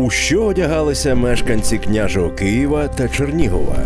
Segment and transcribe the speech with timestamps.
[0.00, 3.76] У що одягалися мешканці княжого Києва та Чернігова?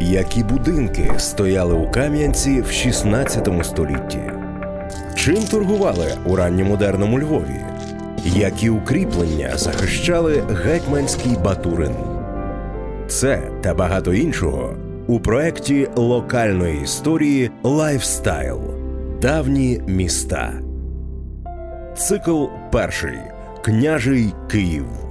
[0.00, 4.20] Які будинки стояли у Кам'янці в 16 столітті?
[5.14, 7.60] Чим торгували у ранньомодерному Львові?
[8.24, 11.94] Які укріплення захищали гетьманський Батурин?
[13.08, 14.74] Це та багато іншого
[15.06, 18.60] у проєкті локальної історії Lifestyle
[19.22, 20.52] Давні міста.
[21.96, 23.18] Цикл перший
[23.62, 25.09] Княжий Київ.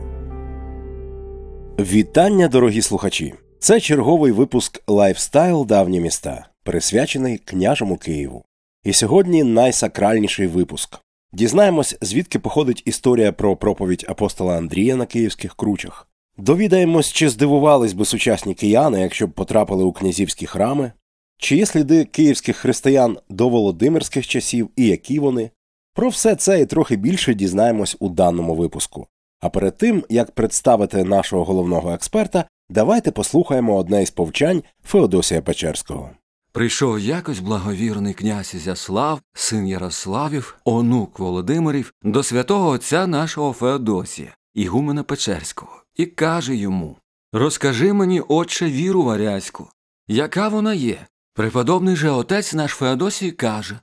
[1.80, 3.34] Вітання, дорогі слухачі!
[3.60, 8.46] Це черговий випуск Lifestyle Давні міста, присвячений княжому Києву.
[8.84, 11.00] І сьогодні найсакральніший випуск.
[11.34, 16.08] Дізнаємось, звідки походить історія про проповідь апостола Андрія на київських кручах.
[16.38, 20.92] Довідаємось, чи здивувались би сучасні кияни, якщо б потрапили у князівські храми,
[21.38, 25.52] чи є сліди київських християн до володимирських часів і які вони.
[25.94, 29.08] Про все це і трохи більше дізнаємось у даному випуску.
[29.42, 36.10] А перед тим як представити нашого головного експерта, давайте послухаємо одне із повчань Феодосія Печерського.
[36.52, 45.04] Прийшов якось благовірний князь Ізяслав, син Ярославів, онук Володимирів, до святого отця нашого Феодосія, Ігумена
[45.04, 46.96] Печерського, і каже йому
[47.34, 49.68] Розкажи мені, отче, віру варязьку,
[50.08, 51.08] яка вона є.
[51.34, 53.80] Преподобний же отець наш Феодосій каже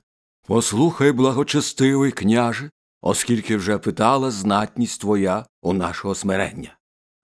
[0.47, 2.69] Послухай, благочестивий княже,
[3.01, 6.77] оскільки вже питала знатність твоя у нашого смирення.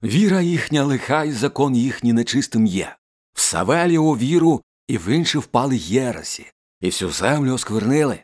[0.03, 2.95] Віра їхня лиха і закон їхній нечистим є.
[3.33, 6.51] В Савелєву віру і в інші впали єресі,
[6.81, 8.19] і всю землю осквернили.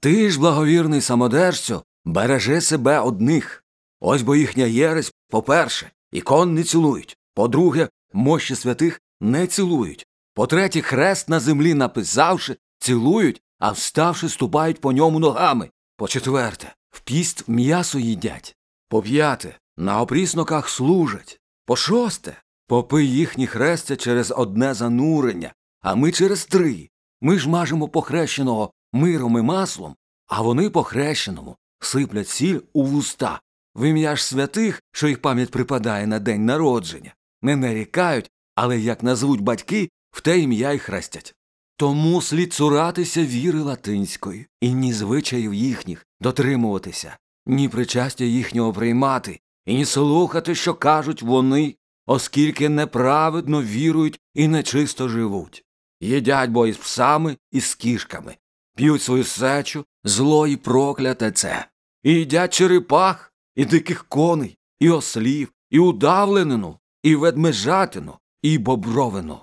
[0.00, 3.64] Ти ж, благовірний самодержцю, бережи себе одних.
[4.00, 10.80] Ось бо їхня єресь, по-перше, ікон не цілують, по-друге, мощі святих не цілують, по третє,
[10.80, 15.70] хрест на землі написавши, цілують, а вставши, ступають по ньому ногами.
[15.96, 18.56] По четверте, в піст м'ясо їдять.
[18.88, 21.40] По п'яте, на опрісноках служать.
[21.66, 26.88] По шосте, попи їхні хрестя через одне занурення, а ми через три.
[27.20, 33.40] Ми ж мажемо похрещеного миром і маслом, а вони похрещеному сиплять сіль у вуста.
[33.74, 39.02] В ім'я ж святих, що їх пам'ять припадає на день народження, не нарікають, але як
[39.02, 41.34] назвуть батьки, в те ім'я й хрестять.
[41.82, 49.74] Тому слід цуратися віри латинської, і ні звичаїв їхніх дотримуватися, ні причастя їхнього приймати, і
[49.74, 51.74] ні слухати, що кажуть вони,
[52.06, 55.64] оскільки неправедно вірують і нечисто живуть.
[56.00, 58.36] Їдять бо із псами і з кішками,
[58.76, 61.66] п'ють свою сечу, зло і прокляте це,
[62.02, 69.40] і їдять черепах, і диких коней, і ослів, і удавленину, і ведмежатину, і бобровину.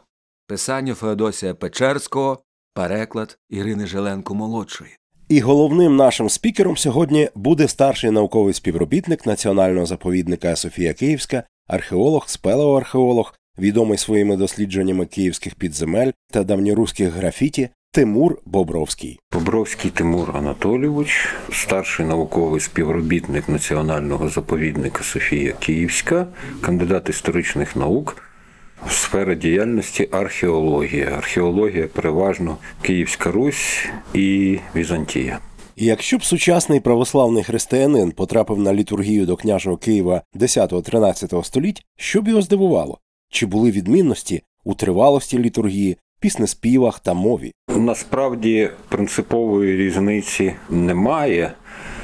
[0.49, 2.39] Писання Феодосія Печерського,
[2.73, 4.91] переклад Ірини Желенко молодшої.
[5.29, 13.33] І головним нашим спікером сьогодні буде старший науковий співробітник національного заповідника Софія Київська, археолог, спелеоархеолог,
[13.59, 19.19] відомий своїми дослідженнями київських підземель та давньоруських графіті Тимур Бобровський.
[19.33, 26.27] Бобровський Тимур Анатолійович, старший науковий співробітник національного заповідника Софія Київська,
[26.61, 28.28] кандидат історичних наук.
[28.87, 31.05] Сфера діяльності археологія.
[31.05, 35.39] Археологія переважно Київська Русь і Візантія.
[35.75, 42.27] Якщо б сучасний православний християнин потрапив на літургію до княжого Києва 10-13 століть, що б
[42.27, 42.99] його здивувало?
[43.31, 47.51] Чи були відмінності у тривалості літургії, піснеспівах та мові?
[47.75, 51.53] Насправді принципової різниці немає,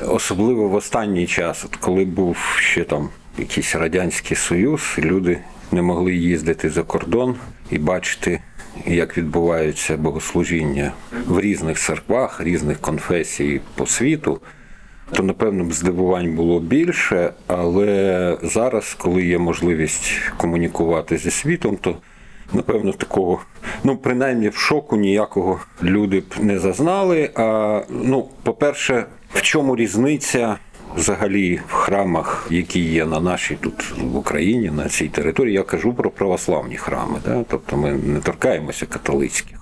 [0.08, 5.40] особливо в останній час, от коли був ще там якийсь радянський союз, люди
[5.72, 7.36] не могли їздити за кордон
[7.72, 8.42] і бачити,
[8.86, 10.92] як відбуваються богослужіння
[11.28, 14.42] в різних церквах, різних конфесій по світу.
[15.12, 21.98] То, напевно, б здивувань було більше, але зараз, коли є можливість комунікувати зі світом, то
[22.54, 23.40] напевно такого,
[23.84, 27.30] ну принаймні в шоку ніякого люди б не зазнали.
[27.36, 30.58] А ну, по-перше, в чому різниця
[30.96, 35.94] взагалі в храмах, які є на нашій тут в Україні, на цій території, я кажу
[35.94, 37.20] про православні храми.
[37.26, 37.44] Да?
[37.50, 39.58] Тобто ми не торкаємося католицьких.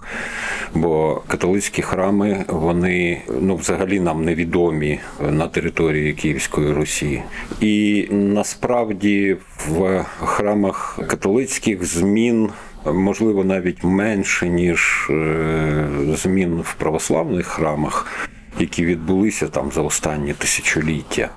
[0.74, 5.00] Бо католицькі храми, вони ну, взагалі нам невідомі
[5.30, 7.22] на території Київської Русі.
[7.62, 9.38] І насправді
[9.68, 12.50] в храмах католицьких змін.
[12.86, 18.28] Можливо, навіть менше, ніж е, змін в православних храмах
[18.60, 21.30] які відбулися там за останні тисячоліття.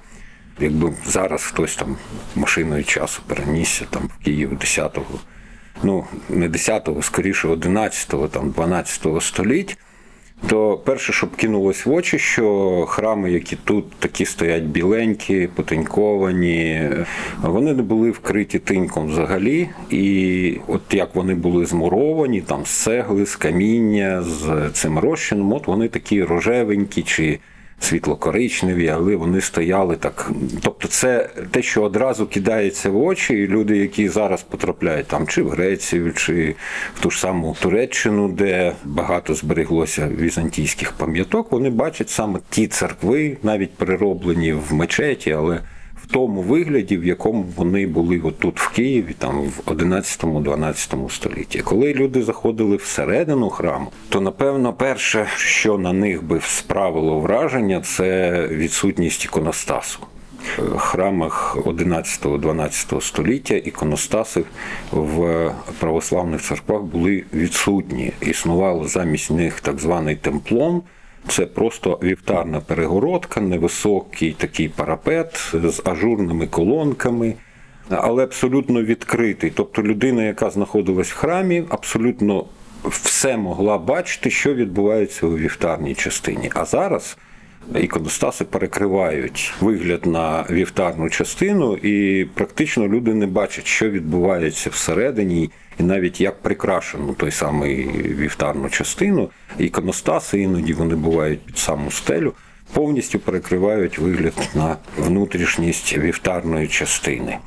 [0.61, 1.97] Якби зараз хтось там
[2.35, 5.19] машиною часу перенісся там в Київ 10-го,
[5.83, 9.79] ну не 10-го, скоріше 11-го, там 12-го століть,
[10.47, 16.91] то перше, що кинулось в очі, що храми, які тут такі стоять біленькі, потиньковані,
[17.43, 19.69] вони не були вкриті тиньком взагалі.
[19.91, 25.67] І от як вони були змуровані, там з цегли, з каміння, з цим розчином, от
[25.67, 27.39] вони такі рожевенькі чи
[27.81, 30.31] світло-коричневі, але вони стояли так.
[30.63, 35.43] Тобто, це те, що одразу кидається в очі, і люди, які зараз потрапляють там чи
[35.43, 36.55] в Грецію, чи
[36.95, 43.37] в ту ж саму Туреччину, де багато збереглося візантійських пам'яток, вони бачать саме ті церкви,
[43.43, 45.61] навіть перероблені в мечеті, але
[46.11, 51.59] тому вигляді, в якому вони були отут в Києві, там в 11-12 столітті.
[51.59, 58.41] Коли люди заходили всередину храму, то напевно перше, що на них би справило враження, це
[58.47, 59.99] відсутність іконостасу.
[60.59, 64.45] В храмах 11-12 століття іконостаси
[64.93, 68.13] в православних церквах були відсутні.
[68.21, 70.83] Існувало замість них так званий темплон.
[71.29, 77.35] Це просто вівтарна перегородка, невисокий такий парапет з ажурними колонками,
[77.91, 79.53] але абсолютно відкритий.
[79.55, 82.45] Тобто людина, яка знаходилась в храмі, абсолютно
[82.85, 86.51] все могла бачити, що відбувається у вівтарній частині.
[86.55, 87.17] А зараз
[87.75, 95.83] іконостаси перекривають вигляд на вівтарну частину, і практично люди не бачать, що відбувається всередині, і
[95.83, 99.31] навіть як прикрашено той самий вівтарну частину.
[99.59, 102.33] Іконостаси іноді вони бувають під саму стелю.
[102.73, 107.39] Повністю перекривають вигляд на внутрішність вівтарної частини.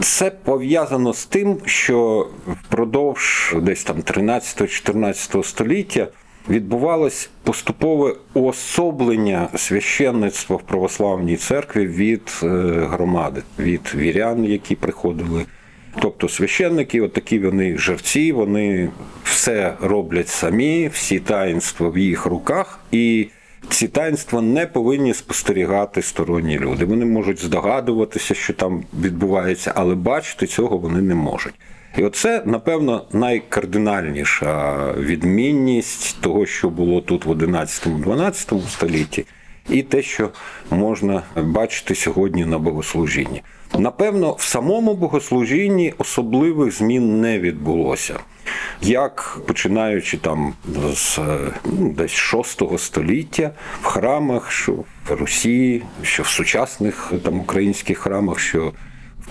[0.00, 6.08] Це пов'язано з тим, що впродовж десь там 13-14 століття
[6.48, 12.46] відбувалось поступове уособлення священництва в православній церкві від е,
[12.90, 15.44] громади, від вірян, які приходили.
[16.00, 18.90] Тобто священники, от такі вони жерці, вони
[19.24, 23.28] все роблять самі, всі таїнства в їх руках, і
[23.68, 26.84] ці таїнства не повинні спостерігати сторонні люди.
[26.84, 31.54] Вони можуть здогадуватися, що там відбувається, але бачити цього вони не можуть.
[31.98, 39.26] І оце, напевно, найкардинальніша відмінність того, що було тут в 11-12 столітті,
[39.68, 40.30] і те, що
[40.70, 43.42] можна бачити сьогодні на богослужінні.
[43.78, 48.18] Напевно, в самому богослужінні особливих змін не відбулося.
[48.82, 50.54] Як починаючи там
[50.92, 51.18] з
[51.64, 53.50] ну, десь 6 століття
[53.82, 58.72] в храмах, що в Русі, що в сучасних там українських храмах, що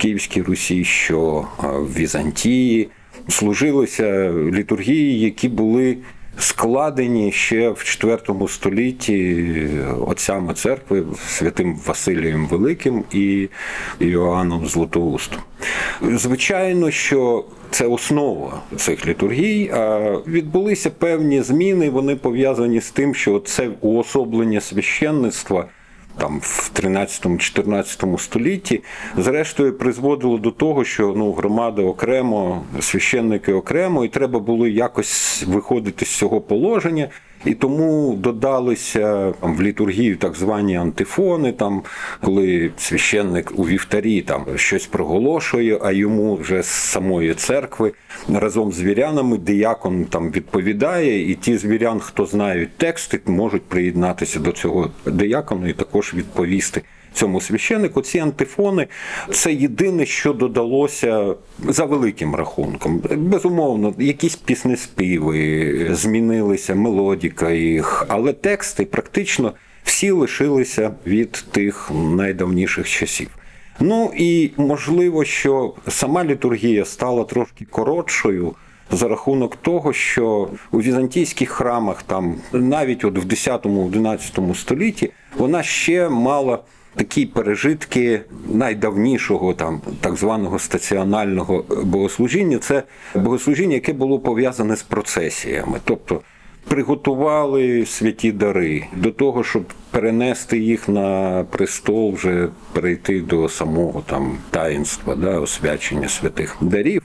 [0.02, 2.90] Київській Русі, що в Візантії,
[3.28, 5.98] служилися літургії, які були
[6.38, 9.48] складені ще в IV столітті
[10.08, 13.50] отцями церкви святим Василієм Великим і
[14.00, 15.40] Іоанном Златоустом.
[16.02, 19.70] Звичайно, що це основа цих літургій.
[19.74, 21.90] А відбулися певні зміни.
[21.90, 25.66] Вони пов'язані з тим, що це уособлення священництва.
[26.18, 28.84] Там в 13-14 столітті,
[29.18, 36.06] зрештою, призводило до того, що ну громада окремо, священники окремо, і треба було якось виходити
[36.06, 37.10] з цього положення.
[37.46, 41.82] І тому додалися в літургію так звані антифони, там
[42.22, 47.94] коли священник у вівтарі там щось проголошує, а йому вже з самої церкви
[48.30, 54.40] разом з вірянами диякон там відповідає, і ті з вірян, хто знають тексти, можуть приєднатися
[54.40, 56.82] до цього диякону і також відповісти.
[57.14, 58.88] Цьому священнику ці антифони
[59.32, 61.36] це єдине, що додалося
[61.68, 63.02] за великим рахунком.
[63.18, 69.54] Безумовно, якісь піснеспіви, змінилися мелодіка їх, але тексти практично
[69.84, 73.30] всі лишилися від тих найдавніших часів.
[73.80, 78.56] Ну і можливо, що сама літургія стала трошки коротшою.
[78.94, 86.10] За рахунок того, що у візантійських храмах, там навіть от в 10-11 столітті, вона ще
[86.10, 86.60] мала
[86.96, 88.22] такі пережитки
[88.54, 92.58] найдавнішого там так званого стаціонального богослужіння.
[92.58, 92.84] Це
[93.16, 96.22] богослужіння, яке було пов'язане з процесіями, тобто.
[96.68, 104.38] Приготували святі дари до того, щоб перенести їх на престол, вже перейти до самого там
[104.50, 107.02] таїнства, да, освячення святих дарів.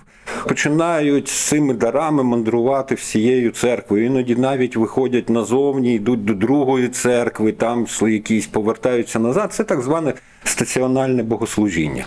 [0.49, 4.07] Починають з цими дарами мандрувати всією церквою.
[4.07, 9.53] Іноді навіть виходять назовні, йдуть до другої церкви, там якісь повертаються назад.
[9.53, 12.07] Це так зване стаціональне богослужіння.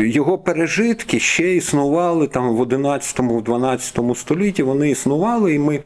[0.00, 4.62] Його пережитки ще існували там в 11-12 столітті.
[4.62, 5.80] Вони існували, і ми.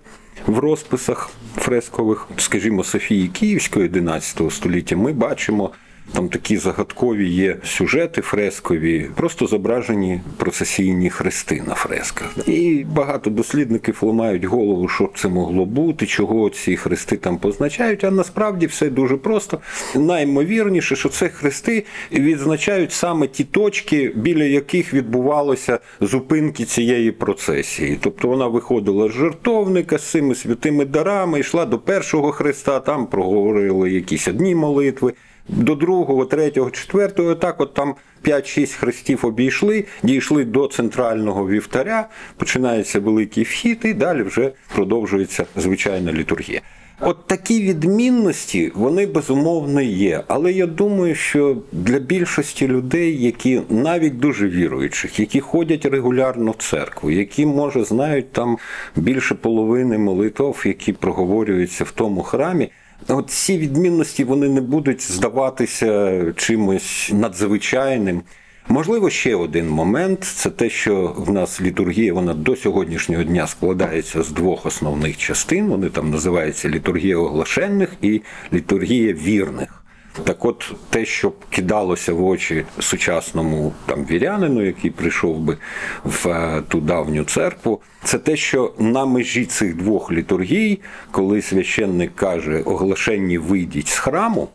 [0.47, 5.71] В розписах фрескових, скажімо, Софії Київської 11 століття ми бачимо
[6.13, 12.49] Там такі загадкові є сюжети фрескові, просто зображені процесійні хрести на фресках.
[12.49, 18.05] І багато дослідників ламають голову, що це могло бути, чого ці хрести там позначають.
[18.05, 19.59] А насправді все дуже просто.
[19.95, 27.99] Наймовірніше, що це хрести відзначають саме ті точки, біля яких відбувалося зупинки цієї процесії.
[28.01, 33.91] Тобто вона виходила з жертовника з цими святими дарами, йшла до першого хреста, там проговорили
[33.91, 35.13] якісь одні молитви.
[35.53, 43.01] До другого, третього, четвертого, так от там 5-6 хрестів обійшли, дійшли до центрального вівтаря, починається
[43.01, 46.61] великий вхід, і далі вже продовжується звичайна літургія.
[47.01, 50.23] От такі відмінності вони безумовно є.
[50.29, 56.57] Але я думаю, що для більшості людей, які навіть дуже віруючих, які ходять регулярно в
[56.57, 58.59] церкву, які може знають там
[58.97, 62.71] більше половини молитв, які проговорюються в тому храмі.
[63.09, 68.23] От ці відмінності вони не будуть здаватися чимось надзвичайним.
[68.69, 74.23] Можливо, ще один момент це те, що в нас літургія вона до сьогоднішнього дня складається
[74.23, 75.69] з двох основних частин.
[75.69, 79.80] Вони там називаються літургія оглашених і літургія вірних.
[80.25, 85.57] Так от те, що кидалося в очі сучасному там вірянину, який прийшов би
[86.05, 92.15] в е, ту давню церкву, це те, що на межі цих двох літургій, коли священник
[92.15, 94.49] каже оглашенні вийдіть з храму.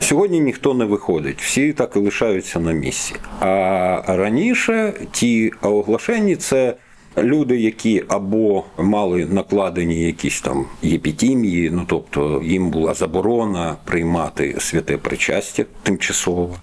[0.00, 3.14] Сьогодні ніхто не виходить, всі так і лишаються на місці.
[3.40, 6.74] А раніше ті оглашені це
[7.22, 14.96] люди, які або мали накладені якісь там єпітімії, ну тобто їм була заборона приймати святе
[14.96, 16.56] причастя тимчасово.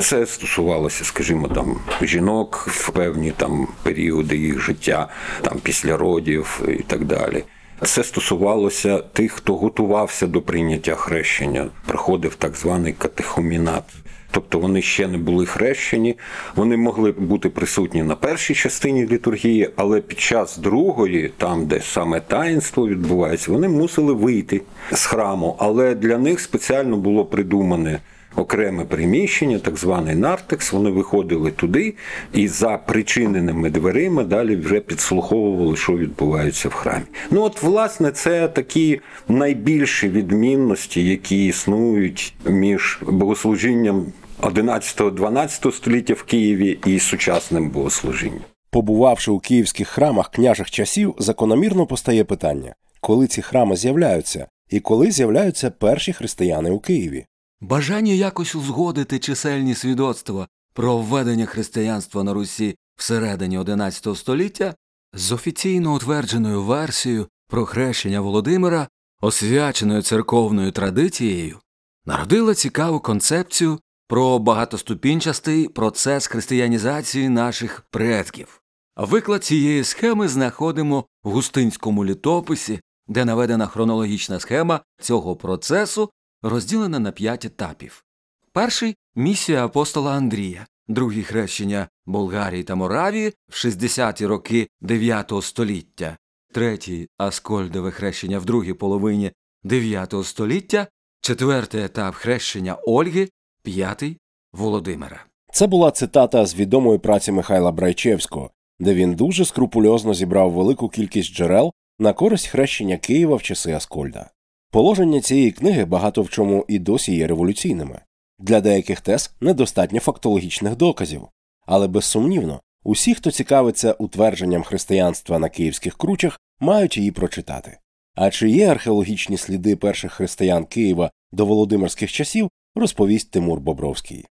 [0.00, 5.08] Це стосувалося, скажімо, там жінок в певні там періоди їх життя,
[5.42, 7.44] там після родів і так далі.
[7.84, 13.84] Це стосувалося тих, хто готувався до прийняття хрещення, проходив так званий катехомінат.
[14.34, 16.16] Тобто вони ще не були хрещені,
[16.56, 22.20] вони могли бути присутні на першій частині літургії, але під час другої, там де саме
[22.20, 24.60] таїнство відбувається, вони мусили вийти
[24.92, 25.56] з храму.
[25.58, 28.00] Але для них спеціально було придумане
[28.36, 30.72] окреме приміщення, так званий нартекс.
[30.72, 31.94] Вони виходили туди
[32.32, 37.04] і за причиненими дверима далі вже підслуховували, що відбувається в храмі.
[37.30, 44.06] Ну от, власне, це такі найбільші відмінності, які існують між богослужінням
[44.42, 48.40] 11-12 століття в Києві і сучасним богослужінням.
[48.70, 55.10] Побувавши у київських храмах княжих часів, закономірно постає питання, коли ці храми з'являються і коли
[55.10, 57.26] з'являються перші християни у Києві.
[57.60, 64.74] Бажання якось узгодити чисельні свідоцтва про введення християнства на Русі всередині XI століття
[65.12, 68.88] з офіційно утвердженою версією про хрещення Володимира,
[69.20, 71.58] освяченою церковною традицією,
[72.06, 73.78] народила цікаву концепцію
[74.12, 78.62] про багатоступінчастий процес християнізації наших предків.
[78.96, 86.10] Виклад цієї схеми знаходимо в густинському літописі, де наведена хронологічна схема цього процесу
[86.42, 88.04] розділена на п'ять етапів.
[88.52, 96.16] Перший місія апостола Андрія, другий хрещення Болгарії та Моравії в 60-ті роки 9 століття,
[96.54, 99.32] третій Аскольдове хрещення в другій половині
[99.64, 100.86] 9 століття,
[101.20, 103.28] четвертий етап хрещення Ольги,
[103.62, 104.16] п'ятий
[104.52, 105.24] Володимира.
[105.52, 108.50] Це була цитата з відомої праці Михайла Брайчевського,
[108.80, 114.30] де він дуже скрупульозно зібрав велику кількість джерел на користь хрещення Києва в часи Аскольда.
[114.70, 118.00] Положення цієї книги багато в чому і досі є революційними.
[118.38, 121.22] Для деяких тез недостатньо фактологічних доказів,
[121.66, 127.78] але безсумнівно, усі, хто цікавиться утвердженням християнства на київських кручах, мають її прочитати.
[128.14, 134.24] А чи є археологічні сліди перших християн Києва до володимирських часів, розповість Тимур Бобровський.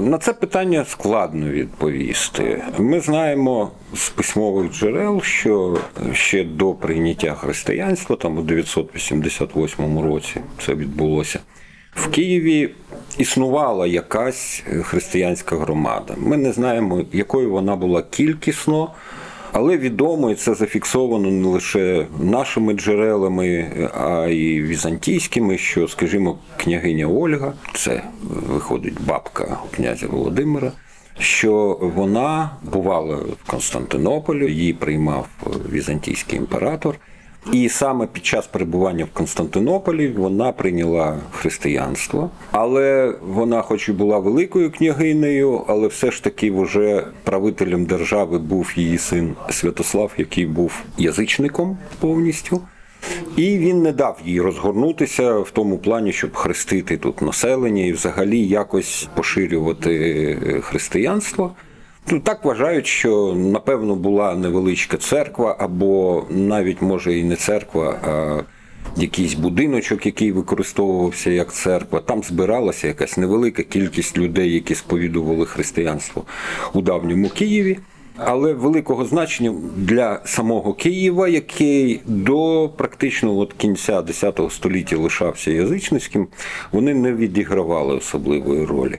[0.00, 2.62] На це питання складно відповісти.
[2.78, 5.78] Ми знаємо з письмових джерел, що
[6.12, 11.40] ще до прийняття християнства, там у 988 році це відбулося.
[11.94, 12.70] В Києві
[13.18, 16.14] існувала якась християнська громада.
[16.18, 18.92] Ми не знаємо, якою вона була кількісно,
[19.52, 27.06] але відомо, і це зафіксовано не лише нашими джерелами, а й візантійськими, що, скажімо, княгиня
[27.06, 30.72] Ольга, це виходить бабка князя Володимира,
[31.18, 35.28] що вона бувала в Константинополі, її приймав
[35.72, 36.98] візантійський імператор.
[37.52, 44.18] І саме під час перебування в Константинополі вона прийняла християнство, але вона, хоч і була
[44.18, 50.82] великою княгинею, але все ж таки вже правителем держави був її син Святослав, який був
[50.98, 52.60] язичником повністю.
[53.36, 58.46] І він не дав їй розгорнутися в тому плані, щоб хрестити тут населення і взагалі
[58.46, 59.94] якось поширювати
[60.46, 61.54] е, християнство.
[62.10, 68.42] Ну, так вважають, що напевно була невеличка церква, або навіть може і не церква, а
[69.00, 72.00] якийсь будиночок, який використовувався як церква.
[72.00, 76.24] Там збиралася якась невелика кількість людей, які сповідували християнство
[76.74, 77.78] у давньому Києві.
[78.18, 86.28] Але великого значення для самого Києва, який до практично от кінця X століття лишався язичницьким,
[86.72, 88.98] вони не відігравали особливої ролі.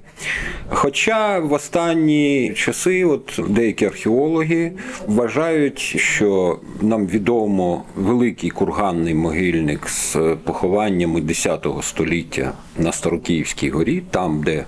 [0.70, 4.72] Хоча в останні часи от деякі археологи
[5.08, 14.44] вважають, що нам відомо великий курганний могильник з похованнями X століття на Старокиївській горі, там,
[14.44, 14.66] де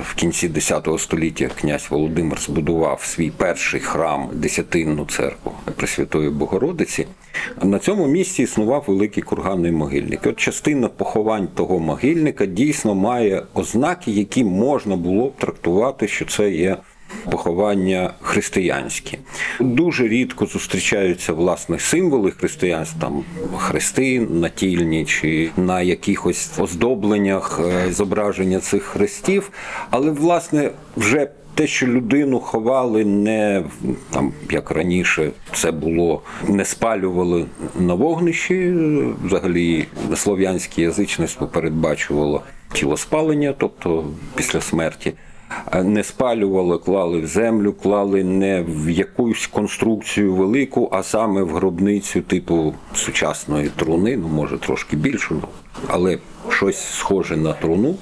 [0.00, 7.06] в кінці X століття князь Володимир збудував свій перший храм, десятинну церкву Пресвятої Богородиці.
[7.62, 10.20] На цьому місці існував великий курганний могильник.
[10.26, 16.50] От частина поховань того могильника дійсно має ознаки, які можна було б трактувати, що це
[16.50, 16.76] є.
[17.30, 19.18] Поховання християнські
[19.60, 23.24] дуже рідко зустрічаються власне символи християнства, там
[23.56, 29.50] хрести натільні чи на якихось оздобленнях е, зображення цих хрестів.
[29.90, 33.64] Але власне вже те, що людину ховали не
[34.10, 37.46] там, як раніше, це було не спалювали
[37.78, 38.74] на вогнищі.
[39.24, 42.42] Взагалі слов'янське язичництво передбачувало
[42.72, 44.04] тілоспалення, тобто
[44.34, 45.12] після смерті.
[45.82, 52.20] Не спалювали, клали в землю, клали не в якусь конструкцію велику, а саме в гробницю
[52.20, 55.48] типу сучасної труни, ну може трошки більшу, ну,
[55.86, 56.18] але
[56.48, 57.94] щось схоже на труну.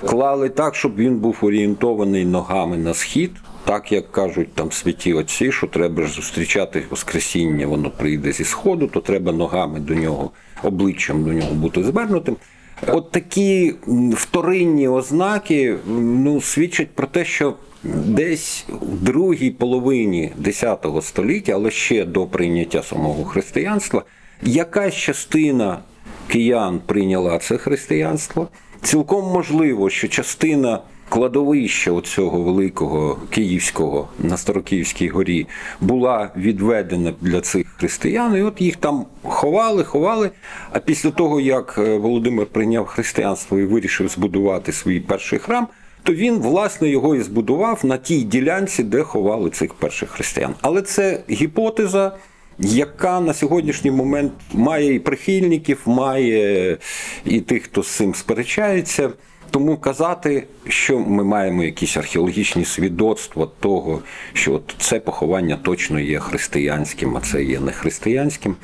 [0.00, 3.30] Клали так, щоб він був орієнтований ногами на схід,
[3.64, 8.86] так як кажуть там святі отці, що треба ж зустрічати Воскресіння, воно прийде зі сходу,
[8.86, 10.30] то треба ногами до нього,
[10.62, 12.36] обличчям до нього бути звернутим.
[12.86, 13.74] От такі
[14.12, 17.54] вторинні ознаки ну, свідчать про те, що
[18.04, 24.02] десь в другій половині X століття, але ще до прийняття самого християнства,
[24.42, 25.78] якась частина
[26.28, 28.48] киян прийняла це християнство.
[28.82, 35.46] Цілком можливо, що частина кладовища цього великого київського на Старокиївській горі
[35.80, 40.30] була відведена для цих християн, і от їх там ховали, ховали.
[40.72, 45.68] А після того, як е, Володимир прийняв християнство і вирішив збудувати свій перший храм,
[46.02, 50.54] то він власне його і збудував на тій ділянці, де ховали цих перших християн.
[50.62, 52.12] Але це гіпотеза.
[52.60, 56.78] Яка на сьогоднішній момент має і прихильників, має
[57.24, 59.10] і тих, хто з цим сперечається.
[59.50, 66.18] Тому казати, що ми маємо якісь археологічні свідоцтва того, що от це поховання точно є
[66.18, 68.56] християнським, а це є не християнським.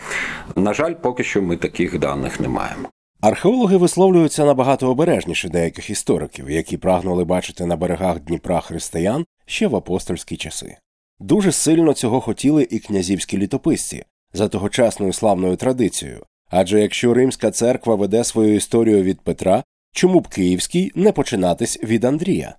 [0.56, 2.88] На жаль, поки що ми таких даних не маємо.
[3.20, 9.76] Археологи висловлюються набагато обережніше деяких істориків, які прагнули бачити на берегах Дніпра християн ще в
[9.76, 10.76] апостольські часи.
[11.20, 16.22] Дуже сильно цього хотіли і князівські літописці за тогочасною славною традицією.
[16.50, 22.04] Адже якщо римська церква веде свою історію від Петра, чому б Київський не починатись від
[22.04, 22.58] Андрія?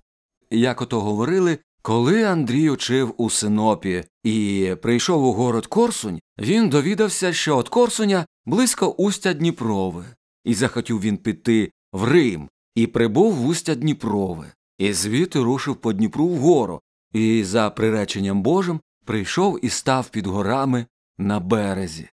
[0.50, 7.32] Як ото говорили, коли Андрій учив у Синопі і прийшов у город Корсунь, він довідався,
[7.32, 10.04] що от Корсуня близько устя Дніпрове,
[10.44, 15.92] і захотів він піти в Рим, і прибув в устя Дніпрове, і звідти рушив по
[15.92, 16.80] Дніпру вгору,
[17.12, 20.86] і за приреченням Божим прийшов і став під горами
[21.18, 22.08] на березі.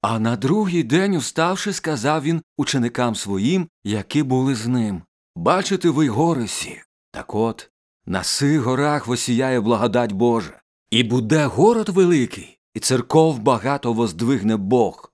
[0.00, 5.02] А на другий день, уставши, сказав він ученикам своїм, які були з ним
[5.38, 6.82] Бачите ви гори сі.
[7.10, 7.70] Так от,
[8.06, 15.12] на сих горах восіяє благодать Божа, і буде город великий, і церков багато воздвигне Бог.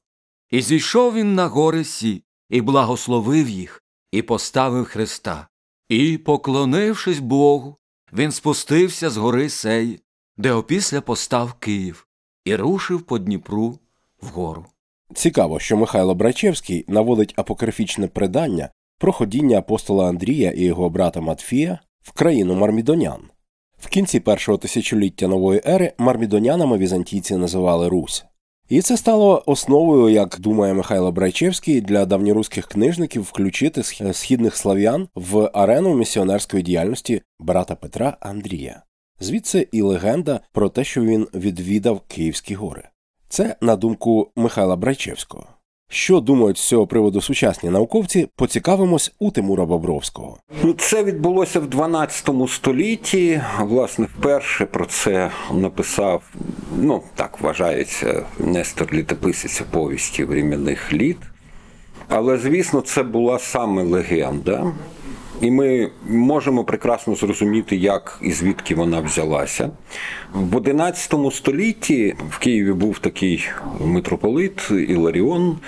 [0.50, 5.48] І зійшов він на гори сі, і благословив їх, і поставив Христа.
[5.88, 7.76] І, поклонившись Богу,
[8.12, 10.00] він спустився з гори сеї,
[10.36, 12.06] де опісля постав Київ,
[12.44, 13.78] і рушив по Дніпру
[14.20, 14.66] вгору.
[15.14, 21.78] Цікаво, що Михайло Брайчевський наводить апокрифічне предання про ходіння апостола Андрія і його брата Матфія
[22.02, 23.20] в країну мармідонян.
[23.78, 28.24] В кінці першого тисячоліття нової ери мармідонянами візантійці називали Русь.
[28.68, 35.50] І це стало основою, як думає Михайло Брайчевський, для давньоруських книжників включити східних слав'ян в
[35.54, 38.82] арену місіонерської діяльності брата Петра Андрія.
[39.20, 42.88] Звідси і легенда про те, що він відвідав Київські гори.
[43.34, 45.46] Це на думку Михайла Брайчевського.
[45.88, 50.38] Що думають з цього приводу сучасні науковці, поцікавимось у Тимура Бобровського.
[50.62, 53.42] Ну, це відбулося в 12 столітті.
[53.60, 56.22] Власне, вперше про це написав,
[56.78, 61.18] ну так вважається, Нестор Літописець повісті временних літ.
[62.08, 64.72] Але звісно, це була саме легенда.
[65.44, 69.70] І ми можемо прекрасно зрозуміти, як і звідки вона взялася.
[70.34, 73.48] В XI столітті в Києві був такий
[73.80, 75.58] митрополит Іларіон,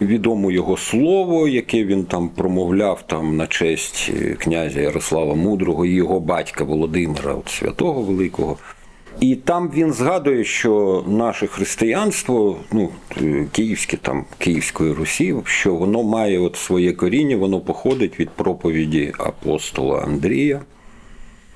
[0.00, 6.20] відомо його слово, яке він там промовляв там на честь князя Ярослава Мудрого і його
[6.20, 8.56] батька Володимира, от святого Великого.
[9.20, 12.90] І там він згадує, що наше християнство, ну
[13.52, 19.98] київське там Київської Русі, що воно має от своє коріння, воно походить від проповіді апостола
[19.98, 20.60] Андрія.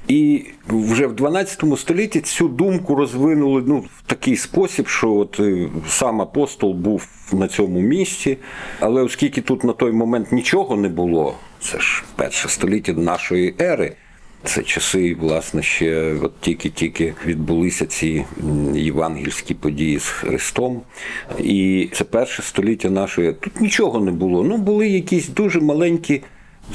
[0.09, 5.40] І вже в 12 столітті цю думку розвинули ну, в такий спосіб, що от
[5.88, 8.37] сам апостол був на цьому місці,
[8.81, 13.97] але оскільки тут на той момент нічого не було, це ж перше століття нашої ери.
[14.44, 18.24] Це часи, власне, ще от тільки-тільки відбулися ці
[18.74, 20.81] євангельські події з Христом.
[21.38, 23.33] І це перше століття нашої.
[23.33, 24.44] Тут нічого не було.
[24.44, 26.22] Ну, були якісь дуже маленькі,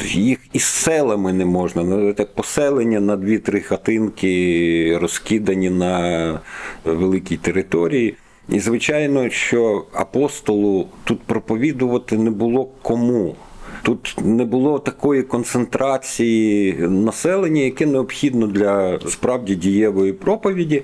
[0.06, 1.84] їх із селами не можна.
[1.84, 6.40] Ну, так поселення на дві-три хатинки розкидані на
[6.86, 8.16] великій території.
[8.50, 13.36] І, звичайно, що апостолу тут проповідувати не було кому.
[13.84, 20.84] Тут не було такої концентрації населення, яке необхідно для справді дієвої проповіді.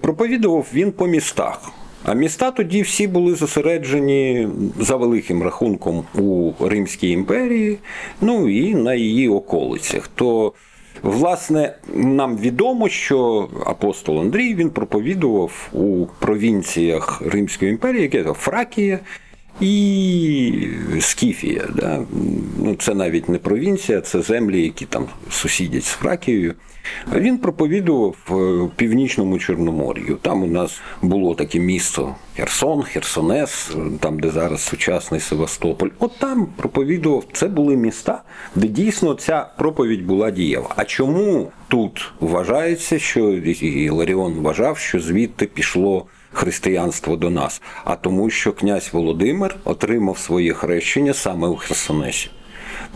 [0.00, 1.72] Проповідував він по містах.
[2.04, 4.48] А міста тоді всі були зосереджені
[4.80, 7.78] за великим рахунком у Римській імперії,
[8.20, 10.08] ну і на її околицях.
[10.14, 10.52] То,
[11.02, 18.98] власне, нам відомо, що апостол Андрій він проповідував у провінціях Римської імперії, яке Фракія
[19.62, 20.68] і
[21.00, 21.68] Скіфія.
[21.74, 22.02] Да?
[22.58, 26.54] Ну, Це навіть не провінція, це землі, які там сусідять з Фракією.
[27.14, 30.18] Він проповідував в північному Чорномор'ю.
[30.22, 33.70] Там у нас було таке місто Херсон, Херсонес,
[34.00, 35.88] там, де зараз сучасний Севастополь.
[35.98, 37.24] От там проповідував.
[37.32, 38.22] Це були міста,
[38.54, 40.74] де дійсно ця проповідь була дієва.
[40.76, 46.06] А чому тут вважається, що і Ларіон вважав, що звідти пішло?
[46.32, 52.30] Християнство до нас, а тому, що князь Володимир отримав своє хрещення саме у Херсонесі.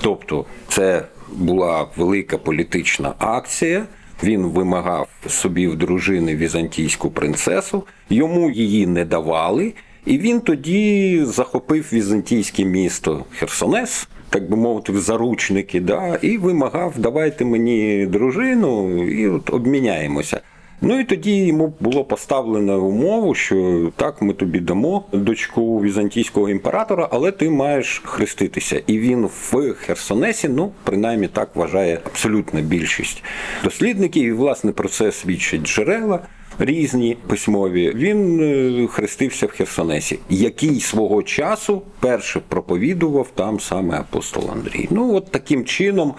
[0.01, 3.87] Тобто, це була велика політична акція.
[4.23, 9.75] Він вимагав собі в дружини візантійську принцесу, йому її не давали,
[10.07, 16.95] і він тоді захопив візантійське місто Херсонес, так би мовити, в заручники, да, і вимагав,
[16.97, 20.41] давайте мені дружину, і от обміняємося.
[20.81, 27.09] Ну і тоді йому було поставлено умову, що так, ми тобі дамо дочку візантійського імператора,
[27.11, 28.83] але ти маєш хреститися.
[28.87, 33.23] І він в Херсонесі, ну принаймні так вважає абсолютна більшість
[33.65, 34.25] дослідників.
[34.25, 36.21] І власне про це свідчать джерела.
[36.59, 44.51] Різні письмові він е, хрестився в Херсонесі, який свого часу перше проповідував там саме апостол
[44.53, 44.89] Андрій.
[44.91, 46.15] Ну от таким чином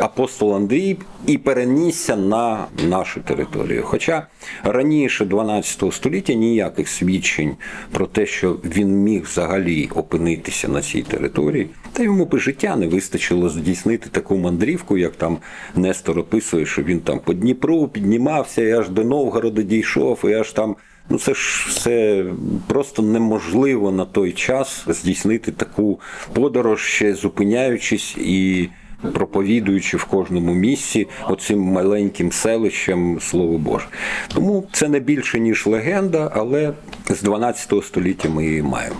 [0.00, 3.82] апостол Андрій і перенісся на нашу територію.
[3.84, 4.26] Хоча
[4.64, 7.56] раніше 12 століття ніяких свідчень
[7.92, 12.86] про те, що він міг взагалі опинитися на цій території, та йому би життя не
[12.86, 15.38] вистачило здійснити таку мандрівку, як там
[15.74, 20.52] Нестор описує, що він там по Дніпру піднімався і аж до Новгорода дійшов, і аж
[20.52, 20.76] там.
[21.12, 22.24] Ну, це ж все
[22.66, 26.00] просто неможливо на той час здійснити таку
[26.32, 28.68] подорож, ще зупиняючись і
[29.14, 33.86] проповідуючи в кожному місці оцим маленьким селищем Слово Боже.
[34.34, 36.72] Тому це не більше ніж легенда, але
[37.08, 38.96] з 12 століття ми її маємо.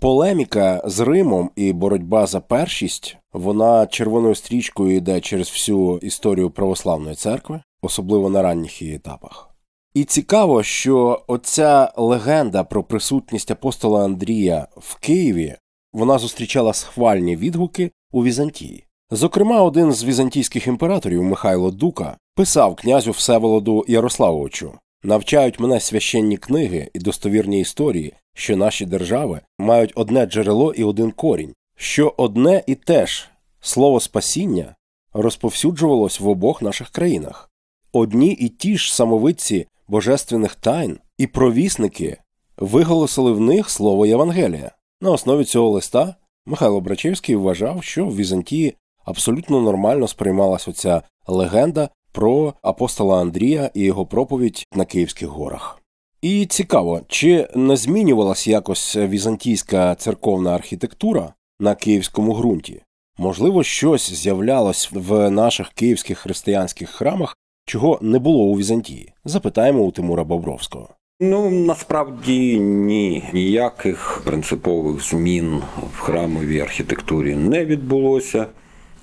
[0.00, 7.16] Полеміка з Римом і боротьба за першість вона червоною стрічкою йде через всю історію православної
[7.16, 9.50] церкви, особливо на ранніх її етапах.
[9.94, 15.54] І цікаво, що оця легенда про присутність апостола Андрія в Києві
[15.92, 18.84] вона зустрічала схвальні відгуки у Візантії.
[19.10, 24.72] Зокрема, один з візантійських імператорів Михайло Дука писав князю Всеволоду Ярославовичу
[25.04, 31.10] навчають мене священні книги і достовірні історії, що наші держави мають одне джерело і один
[31.10, 33.28] корінь, що одне і те ж
[33.60, 34.74] слово спасіння
[35.12, 37.50] розповсюджувалось в обох наших країнах.
[37.92, 42.16] Одні і ті ж самовидці божественних тайн і провісники
[42.56, 44.70] виголосили в них слово Євангелія.
[45.00, 46.14] На основі цього листа
[46.46, 53.80] Михайло Брачевський вважав, що в Візантії абсолютно нормально сприймалася оця легенда про апостола Андрія і
[53.80, 55.80] його проповідь на Київських горах.
[56.22, 62.82] І цікаво, чи не змінювалася якось візантійська церковна архітектура на київському ґрунті?
[63.18, 67.36] Можливо, щось з'являлось в наших київських християнських храмах,
[67.66, 69.12] чого не було у Візантії?
[69.24, 70.88] Запитаємо у Тимура Бобровського.
[71.20, 75.62] Ну насправді ні, ніяких принципових змін
[75.96, 78.46] в храмовій архітектурі не відбулося.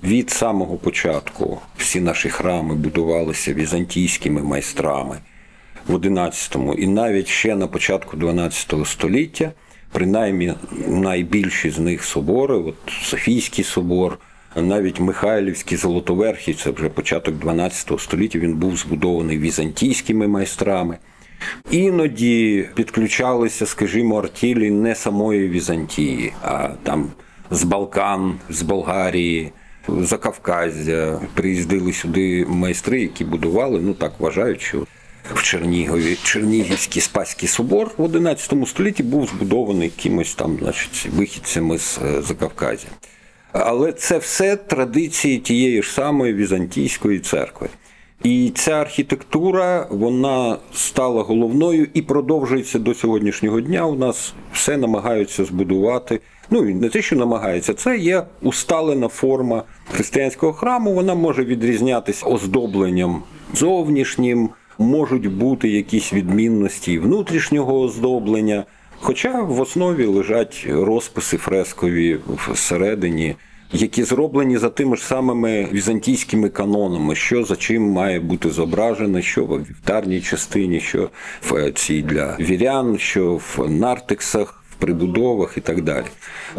[0.03, 5.17] Від самого початку всі наші храми будувалися візантійськими майстрами
[5.87, 9.51] в 11-му і навіть ще на початку 12 століття,
[9.91, 10.53] принаймні
[10.87, 14.17] найбільші з них собори, от Софійський собор,
[14.55, 20.97] навіть Михайлівський Золотоверхий, це вже початок 12 століття, він був збудований візантійськими майстрами.
[21.71, 27.11] Іноді підключалися, скажімо, артілі не самої Візантії, а там
[27.51, 29.51] з Балкан, з Болгарії.
[29.87, 34.85] Закавказя приїздили сюди майстри, які будували, ну так вважають, що
[35.33, 41.99] в Чернігові Чернігівський Спаський собор в 11 столітті був збудований якимось там, значить, вихідцями з
[42.05, 42.87] е, Закавказя.
[43.51, 47.69] Але це все традиції тієї ж самої Візантійської церкви.
[48.23, 53.85] І ця архітектура вона стала головною і продовжується до сьогоднішнього дня.
[53.85, 56.19] У нас все намагаються збудувати.
[56.53, 60.93] Ну і не те, що намагаються, це є усталена форма християнського храму.
[60.93, 68.63] Вона може відрізнятися оздобленням зовнішнім, можуть бути якісь відмінності внутрішнього оздоблення.
[68.99, 72.19] Хоча в основі лежать розписи фрескові
[72.53, 73.35] всередині
[73.73, 79.45] які зроблені за тими ж самими візантійськими канонами, що за чим має бути зображено, що
[79.45, 81.09] в вівтарній частині, що
[81.41, 86.05] в цій для вірян, що в нартексах, прибудовах і так далі.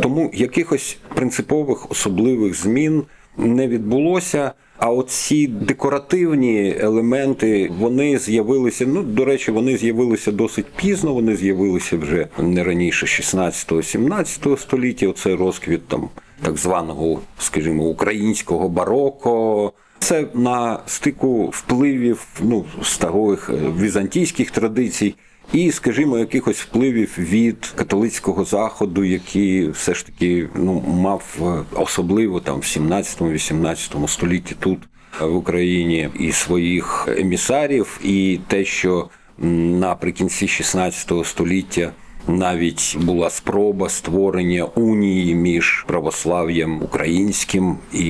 [0.01, 3.03] Тому якихось принципових особливих змін
[3.37, 4.53] не відбулося.
[4.79, 8.87] А оці декоративні елементи вони з'явилися.
[8.87, 11.15] Ну до речі, вони з'явилися досить пізно.
[11.15, 15.09] Вони з'явилися вже не раніше 16-17 століття.
[15.09, 16.09] Оцей розквіт там
[16.43, 19.73] так званого, скажімо, українського бароко.
[19.99, 25.15] Це на стику впливів ну, старих е, візантійських традицій.
[25.52, 32.40] І, скажімо, якихось впливів від католицького заходу, який все ж таки ну, мав е, особливо
[32.40, 34.78] там в 17-18 столітті тут
[35.20, 41.92] е, в Україні і своїх емісарів, і те, що наприкінці 16 століття
[42.28, 48.07] навіть була спроба створення унії між православ'ям українським і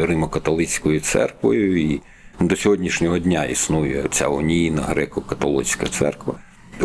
[0.00, 1.82] Римо-католицькою церквою.
[1.82, 2.00] І
[2.40, 6.34] до сьогоднішнього дня існує ця унійна греко-католицька церква.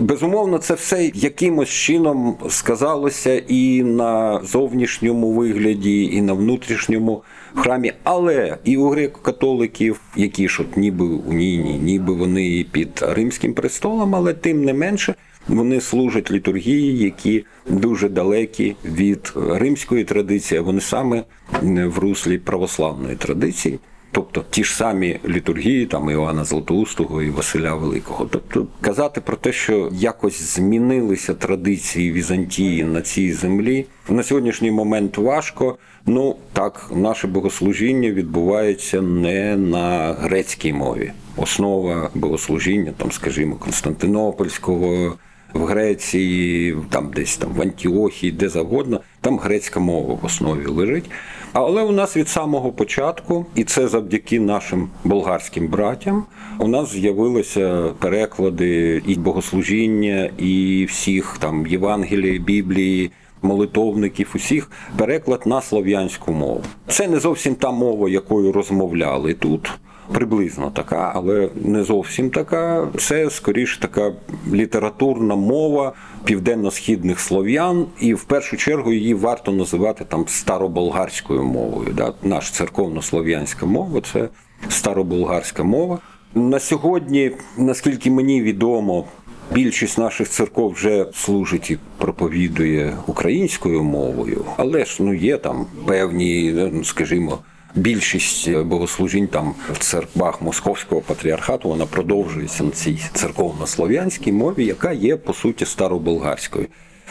[0.01, 7.23] Безумовно, це все якимось чином сказалося і на зовнішньому вигляді, і на внутрішньому
[7.55, 14.15] храмі, але і у греко-католиків, які ж от ніби унійні, ніби вони під римським престолом,
[14.15, 15.15] але тим не менше
[15.47, 21.23] вони служать літургії, які дуже далекі від римської традиції, а вони саме
[21.63, 23.79] в руслі православної традиції.
[24.17, 28.25] Тобто ті ж самі літургії, там Іоанна Златоустого і Василя Великого.
[28.25, 35.17] Тобто казати про те, що якось змінилися традиції Візантії на цій землі на сьогоднішній момент
[35.17, 35.77] важко.
[36.05, 41.11] Ну так, наше богослужіння відбувається не на грецькій мові.
[41.35, 45.15] Основа богослужіння, там, скажімо, Константинопольського
[45.57, 51.05] в Греції, там десь там в Антіохії, де завгодно, там грецька мова в основі лежить.
[51.53, 56.25] Але у нас від самого початку, і це завдяки нашим болгарським братям,
[56.59, 63.11] у нас з'явилися переклади і богослужіння, і всіх там Євангелії, Біблії.
[63.41, 66.63] Молитовників, усіх переклад на слов'янську мову.
[66.87, 69.71] Це не зовсім та мова, якою розмовляли тут
[70.13, 72.87] приблизно така, але не зовсім така.
[72.97, 74.13] Це скоріш така
[74.53, 75.93] літературна мова
[76.23, 81.93] південно-східних слов'ян, і в першу чергу її варто називати там староболгарською мовою.
[81.97, 82.13] Да?
[82.23, 84.29] Наша церковно-слов'янська мова це
[84.69, 85.99] староболгарська мова.
[86.35, 89.05] На сьогодні, наскільки мені відомо,
[89.53, 96.53] більшість наших церков вже служить і проповідує українською мовою, але ж ну є там певні,
[96.73, 97.39] ну, скажімо
[97.75, 105.17] більшість богослужінь там в церквах московського патріархату вона продовжується на цій церковно-слов'янській мові, яка є
[105.17, 106.67] по суті староболгарською.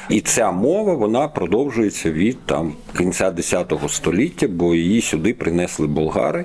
[0.08, 6.44] І ця мова вона продовжується від там кінця X століття, бо її сюди принесли болгари.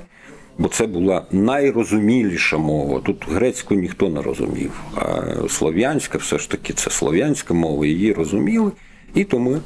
[0.58, 3.02] Бо це була найрозуміліша мова.
[3.06, 4.72] Тут грецьку ніхто не розумів.
[4.96, 8.72] А слов'янська, все ж таки, це слов'янська мова, її розуміли,
[9.14, 9.58] і тому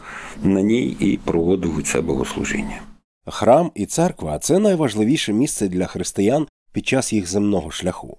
[0.43, 2.81] на ній і проводили це богослужіння.
[3.25, 8.17] Храм і церква це найважливіше місце для християн під час їх земного шляху.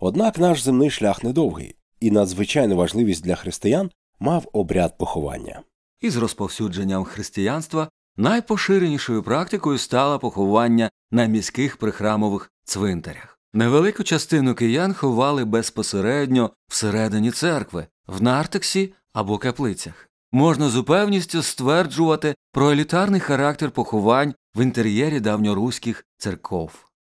[0.00, 3.90] Однак наш земний шлях недовгий, і надзвичайну важливість для християн
[4.20, 5.60] мав обряд поховання.
[6.00, 13.38] Із розповсюдженням християнства найпоширенішою практикою стало поховання на міських прихрамових цвинтарях.
[13.52, 20.07] Невелику частину киян ховали безпосередньо всередині церкви, в нартексі або каплицях.
[20.32, 26.72] Можна з упевністю стверджувати про елітарний характер поховань в інтер'єрі давньоруських церков.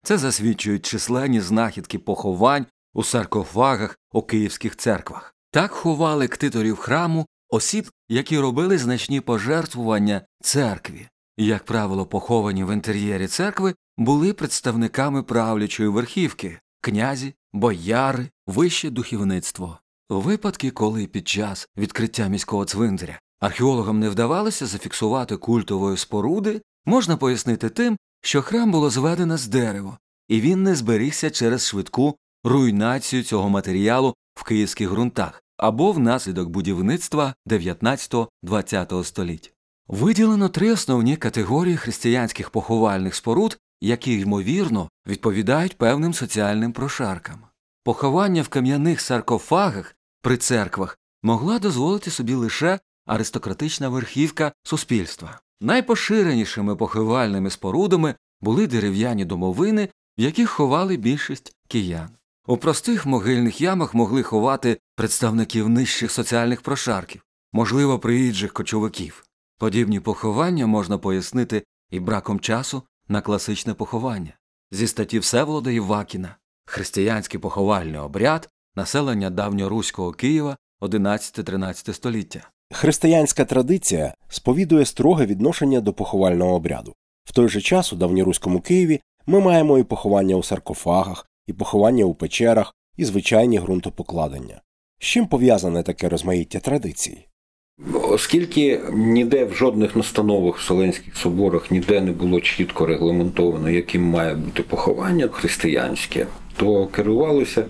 [0.02, 5.34] Це засвідчують численні знахідки поховань у саркофагах у київських церквах.
[5.50, 11.08] Так ховали ктиторів храму осіб, які робили значні пожертвування церкві.
[11.36, 19.78] Як правило, поховані в інтер'єрі церкви були представниками правлячої верхівки князі, бояри, вище духовництво.
[20.08, 27.68] Випадки, коли під час відкриття міського цвинтаря археологам не вдавалося зафіксувати культової споруди, можна пояснити
[27.68, 33.48] тим, що храм було зведено з дерева, і він не зберігся через швидку руйнацію цього
[33.48, 39.52] матеріалу в київських ґрунтах або внаслідок будівництва 19-20 століть.
[39.88, 47.38] Виділено три основні категорії християнських поховальних споруд, які, ймовірно, відповідають певним соціальним прошаркам.
[47.84, 55.40] Поховання в кам'яних саркофагах при церквах могла дозволити собі лише аристократична верхівка суспільства.
[55.60, 62.08] Найпоширенішими поховальними спорудами були дерев'яні домовини, в яких ховали більшість киян.
[62.46, 69.24] У простих могильних ямах могли ховати представників нижчих соціальних прошарків, можливо, приїжджих кочовиків.
[69.58, 74.32] Подібні поховання можна пояснити і браком часу на класичне поховання.
[74.70, 82.48] Зі статті Всеволода Івакіна Християнський поховальний обряд населення давньоруського Києва 11-13 століття.
[82.72, 86.94] Християнська традиція сповідує строге відношення до поховального обряду.
[87.24, 92.04] В той же час у давньоруському Києві ми маємо і поховання у саркофагах, і поховання
[92.04, 94.60] у печерах, і звичайні ґрунтопокладення.
[94.98, 97.26] З чим пов'язане таке розмаїття традицій?
[97.92, 104.34] Оскільки ніде в жодних настановах в Вселенських соборах ніде не було чітко регламентовано, яким має
[104.34, 106.26] бути поховання християнське,
[106.56, 107.66] то керувалися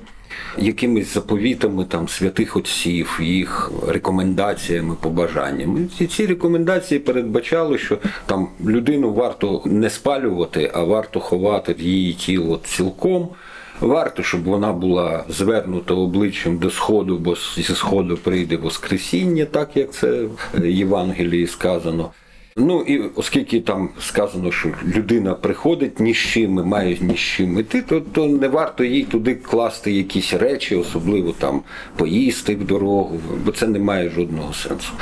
[0.59, 5.89] якимись заповітами там святих отців, їх рекомендаціями, побажаннями.
[6.01, 12.61] І ці рекомендації передбачали, що там людину варто не спалювати, а варто ховати її тіло
[12.65, 13.29] цілком.
[13.81, 19.93] Варто, щоб вона була звернута обличчям до сходу, бо зі сходу прийде Воскресіння, так як
[19.93, 20.25] це
[20.55, 22.11] в Євангелії сказано.
[22.61, 27.59] Ну і оскільки там сказано, що людина приходить ні з чим, має ні з чим
[27.59, 31.63] іти, то, то не варто їй туди класти якісь речі, особливо там
[31.97, 34.93] поїсти в дорогу, бо це не має жодного сенсу.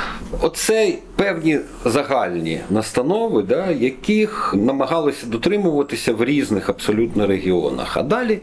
[0.41, 7.97] Оце певні загальні настанови, да, яких намагалися дотримуватися в різних абсолютно регіонах.
[7.97, 8.39] А далі.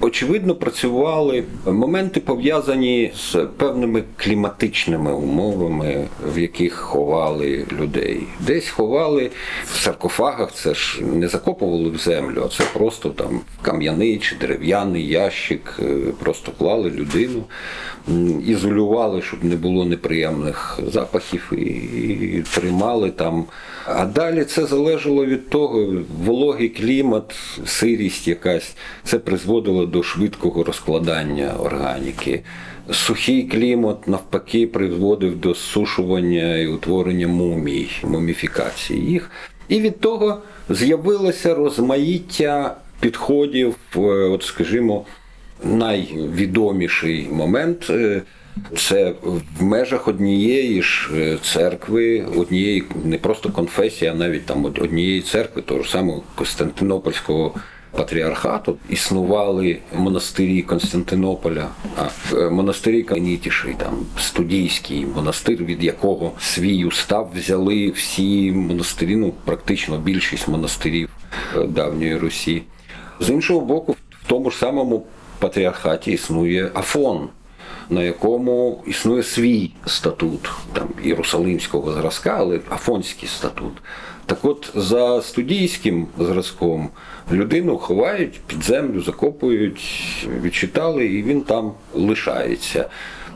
[0.00, 8.22] Очевидно, працювали моменти пов'язані з певними кліматичними умовами, в яких ховали людей.
[8.40, 9.30] Десь ховали
[9.64, 15.08] в саркофагах, це ж не закопували в землю, а це просто там кам'яний чи дерев'яний
[15.08, 17.44] ящик, е, просто клали людину,
[18.46, 21.64] ізолювали, щоб не було неприємних запахів, і,
[22.36, 23.44] і тримали там.
[23.86, 25.92] А далі це залежало від того,
[26.24, 27.34] вологий клімат,
[27.66, 32.42] сирість якась, це призводило до швидкого розкладання органіки.
[32.92, 39.30] Сухий клімат навпаки призводив до сушування і утворення мумій, муміфікації їх.
[39.68, 45.04] І від того з'явилося розмаїття підходів, е, от скажімо,
[45.64, 47.86] найвідоміший момент.
[47.90, 48.22] е,
[48.76, 49.12] Це
[49.58, 55.62] в межах однієї ж е, церкви, однієї не просто конфесії, а навіть там однієї церкви,
[55.62, 57.54] того ж самого Константинопольського
[57.96, 61.68] патріархату, існували монастирі Константинополя,
[62.32, 69.98] е, монастирі Канітіший, там студійський монастир, від якого свій устав взяли всі монастирі, ну практично
[69.98, 71.08] більшість монастирів
[71.56, 72.62] е, давньої Русі.
[73.20, 75.06] З іншого боку, в тому ж самому
[75.38, 77.28] патріархаті існує Афон,
[77.90, 83.72] на якому існує свій статут, там Єрусалимського зразка, але Афонський статут.
[84.26, 86.88] Так от, за студійським зразком
[87.32, 89.80] людину ховають під землю, закопують,
[90.42, 92.88] відчитали, і він там лишається.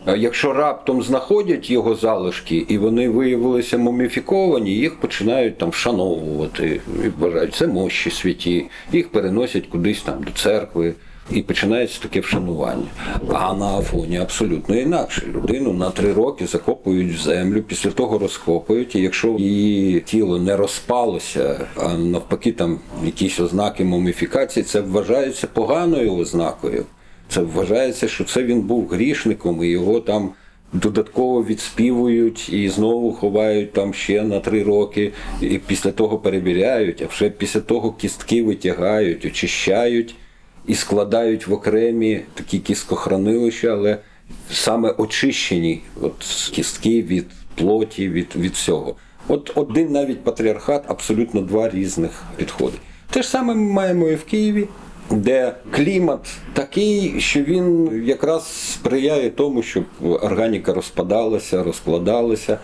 [0.07, 6.81] Якщо раптом знаходять його залишки і вони виявилися муміфіковані, їх починають там вшановувати
[7.19, 10.95] вважають, це мощі святі, їх переносять кудись там до церкви.
[11.33, 12.87] І починається таке вшанування.
[13.29, 15.23] А на Афоні абсолютно інакше.
[15.35, 18.95] Людину на три роки закопують в землю, після того розкопують.
[18.95, 26.15] І якщо її тіло не розпалося, а навпаки, там якісь ознаки муміфікації, це вважається поганою
[26.15, 26.85] ознакою.
[27.29, 30.31] Це вважається, що це він був грішником, і його там
[30.73, 37.07] додатково відспівують і знову ховають там ще на три роки, і після того перевіряють, а
[37.07, 40.15] вже після того кістки витягають, очищають.
[40.71, 43.99] І складають в окремі такі кісткохранилища, але
[44.51, 46.15] саме очищені от
[46.53, 48.95] кістки від плоті, від, від всього.
[49.29, 52.79] От один навіть патріархат, абсолютно два різних підходи.
[53.11, 54.69] Те ж саме ми маємо і в Києві,
[55.11, 56.21] де клімат
[56.53, 62.59] такий, що він якраз сприяє тому, щоб органіка розпадалася, розкладалася.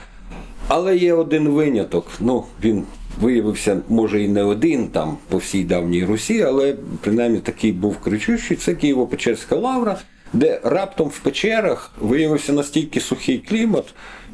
[0.68, 2.07] Але є один виняток.
[2.20, 2.84] Ну, він
[3.20, 8.56] виявився, може, і не один там по всій давній Русі, але принаймні такий був кричущий.
[8.56, 9.98] Це Києво-Печерська лавра,
[10.32, 13.84] де раптом в печерах виявився настільки сухий клімат,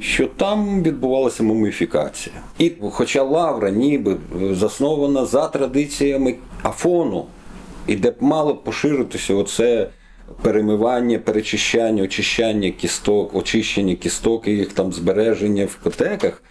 [0.00, 2.36] що там відбувалася муміфікація.
[2.58, 4.16] І хоча лавра ніби
[4.50, 7.26] заснована за традиціями Афону,
[7.86, 9.88] і де б мало поширитися оце
[10.42, 16.42] перемивання, перечищання, очищання кісток, очищення кісток і їх там збереження в котеках.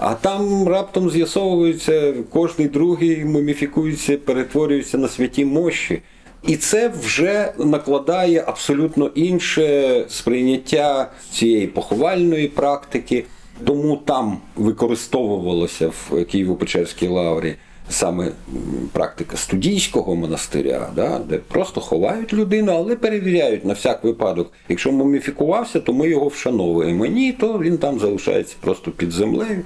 [0.00, 6.02] А там раптом з'ясовується, кожний другий муміфікується, перетворюється на святі мощі.
[6.42, 13.24] І це вже накладає абсолютно інше сприйняття цієї поховальної практики.
[13.64, 17.54] Тому там використовувалося в Києво-Печерській лаврі
[17.90, 18.32] саме
[18.92, 24.52] практика студійського монастиря, да, де просто ховають людину, але перевіряють на всяк випадок.
[24.68, 27.06] Якщо муміфікувався, то ми його вшановуємо.
[27.06, 29.64] Ні, то він там залишається просто під землею.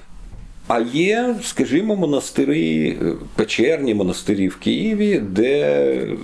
[0.68, 6.16] А є, скажімо, монастирі, е, печерні монастирі в Києві, де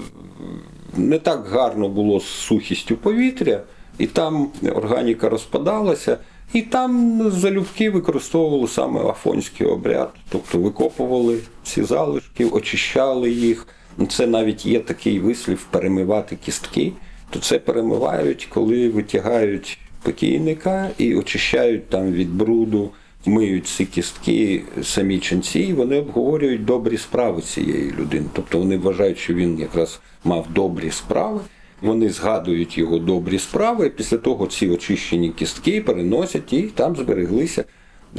[0.97, 3.61] не так гарно було з сухістю повітря,
[3.99, 6.19] і там органіка розпадалася,
[6.53, 13.67] і там залюбки використовували саме афонський обряд, тобто викопували ці залишки, очищали їх.
[14.09, 16.93] Це навіть є такий вислів перемивати кістки.
[17.31, 22.91] То це перемивають, коли витягають покійника і очищають там від бруду,
[23.27, 28.27] миють ці кістки самі ченці, і вони обговорюють добрі справи цієї людини.
[28.33, 31.41] Тобто вони вважають, що він якраз мав добрі справи.
[31.83, 37.65] Вони згадують його добрі справи, і після того ці очищені кістки переносять і там збереглися.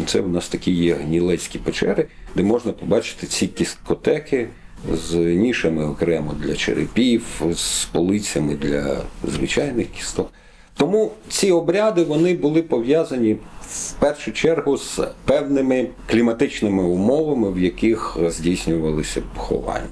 [0.05, 4.47] Це у нас такі є гнілецькі печери, де можна побачити ці кісткотеки
[4.93, 10.31] з нішами окремо для черепів, з полицями для звичайних кісток.
[10.79, 18.17] Тому ці обряди вони були пов'язані в першу чергу з певними кліматичними умовами, в яких
[18.27, 19.87] здійснювалися поховання.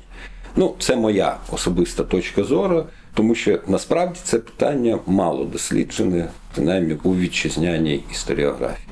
[0.56, 7.16] Ну, це моя особиста точка зору, тому що насправді це питання мало досліджене, принаймні у
[7.16, 8.88] вітчизняній історіографії.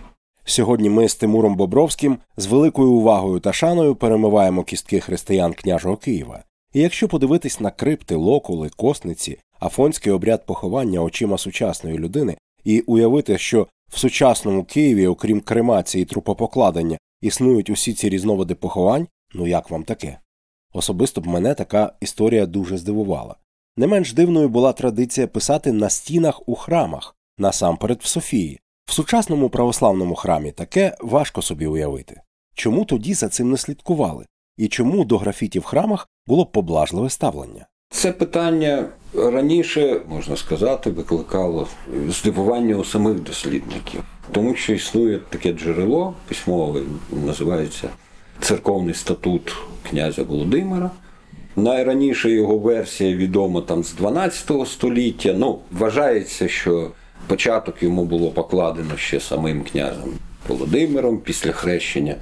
[0.45, 6.43] Сьогодні ми з Тимуром Бобровським з великою увагою та шаною перемиваємо кістки християн княжого Києва.
[6.73, 13.37] І якщо подивитись на крипти, локули, косниці, афонський обряд поховання очима сучасної людини, і уявити,
[13.37, 19.69] що в сучасному Києві, окрім кремації і трупопокладення, існують усі ці різновиди поховань, ну як
[19.69, 20.19] вам таке?
[20.73, 23.35] Особисто б мене така історія дуже здивувала.
[23.77, 28.59] Не менш дивною була традиція писати на стінах у храмах, насамперед в Софії.
[28.85, 32.21] В сучасному православному храмі таке важко собі уявити.
[32.55, 34.25] Чому тоді за цим не слідкували?
[34.57, 37.67] І чому до графіті в храмах було поблажливе ставлення?
[37.89, 41.67] Це питання раніше, можна сказати, викликало
[42.09, 46.81] здивування у самих дослідників, тому що існує таке джерело письмове,
[47.25, 47.89] називається
[48.39, 49.55] Церковний статут
[49.89, 50.91] князя Володимира.
[51.55, 55.35] Найраніша його версія відома там з 12 століття.
[55.37, 56.91] Ну, вважається, що
[57.27, 60.13] початок йому було покладено ще самим князем
[60.47, 62.15] Володимиром після хрещення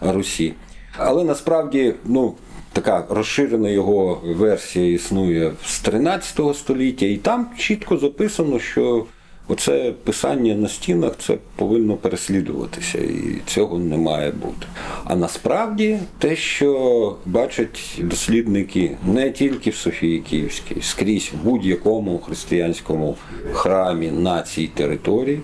[0.00, 0.54] Русі.
[0.96, 2.34] Але насправді, ну,
[2.80, 9.06] така розширена його версія існує з 13 століття, і там чітко записано, що
[9.48, 14.66] оце писання на стінах це повинно переслідуватися, і цього не має бути.
[15.04, 23.16] А насправді те, що бачать дослідники не тільки в Софії Київській, скрізь в будь-якому християнському
[23.52, 25.40] храмі на цій території.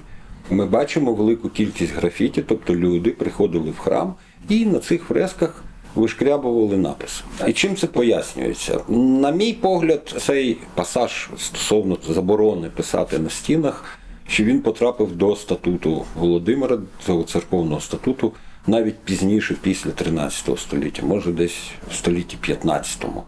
[0.51, 4.15] Ми бачимо велику кількість графіті, тобто люди приходили в храм
[4.49, 5.64] і на цих фресках
[5.95, 7.25] вишкрябували напис.
[7.47, 8.81] І чим це пояснюється?
[8.89, 16.05] На мій погляд, цей пасаж стосовно заборони писати на стінах, що він потрапив до статуту
[16.17, 18.33] Володимира, цього церковного статуту,
[18.67, 21.59] навіть пізніше, після 13 століття, може десь
[21.91, 23.23] в столітті 15-му.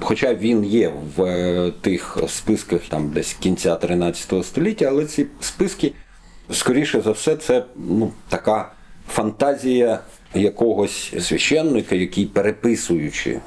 [0.00, 5.92] Хоча він є в е, тих списках там десь кінця 13 століття, але ці списки,
[6.50, 8.72] скоріше за все, це ну, така
[9.08, 10.00] фантазія
[10.34, 13.40] якогось священника, який, переписуючи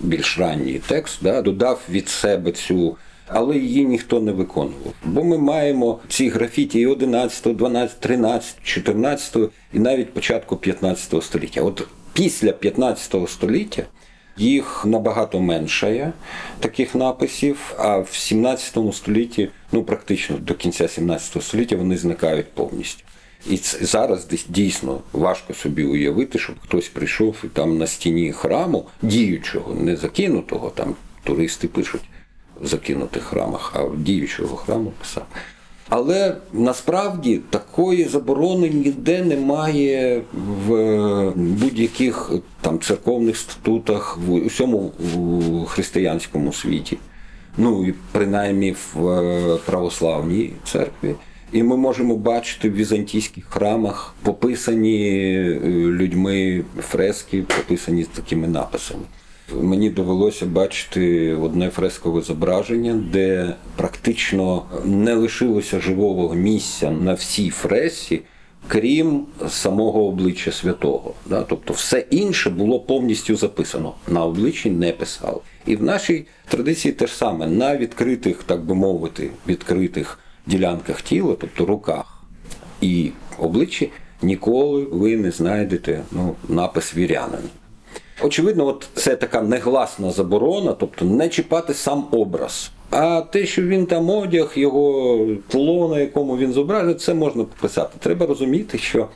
[0.00, 2.96] більш ранній текст, да, додав від себе цю.
[3.26, 4.92] Але її ніхто не виконував.
[5.04, 9.36] Бо ми маємо ці графіті і 11, 12, 13, 14
[9.72, 11.62] і навіть початку 15 століття.
[11.62, 13.82] От після 15 століття
[14.36, 16.12] Їх набагато меншає
[16.60, 23.04] таких написів, а в 17 столітті, ну практично до кінця 17 століття, вони зникають повністю.
[23.50, 28.86] І зараз десь дійсно важко собі уявити, щоб хтось прийшов і там на стіні храму,
[29.02, 32.02] діючого, не закинутого, там туристи пишуть
[32.60, 35.26] в закинутих храмах, а діючого храму писав.
[35.88, 40.22] Але насправді такої заборони ніде немає
[40.66, 44.92] в будь-яких там церковних статутах в усьому
[45.68, 46.98] християнському світі.
[47.56, 51.14] Ну і принаймні в е, православній церкві.
[51.52, 59.02] І ми можемо бачити в візантійських храмах пописані е, людьми фрески, пописані з такими написами.
[59.60, 68.20] Мені довелося бачити одне фрескове зображення, де практично не лишилося живого місця на всій фресі,
[68.68, 71.14] крім самого обличчя святого.
[71.28, 73.94] Тобто все інше було повністю записано.
[74.08, 75.40] На обличчі не писали.
[75.66, 81.36] І в нашій традиції те ж саме на відкритих, так би мовити, відкритих ділянках тіла,
[81.40, 82.22] тобто руках
[82.80, 83.90] і обличчі,
[84.22, 87.40] ніколи ви не знайдете ну, напис вірянин.
[88.22, 92.70] Очевидно, от це така негласна заборона, тобто не чіпати сам образ.
[92.90, 97.96] А те, що він там одяг, його тло, на якому він зображений, це можна пописати.
[97.98, 99.08] Треба розуміти, що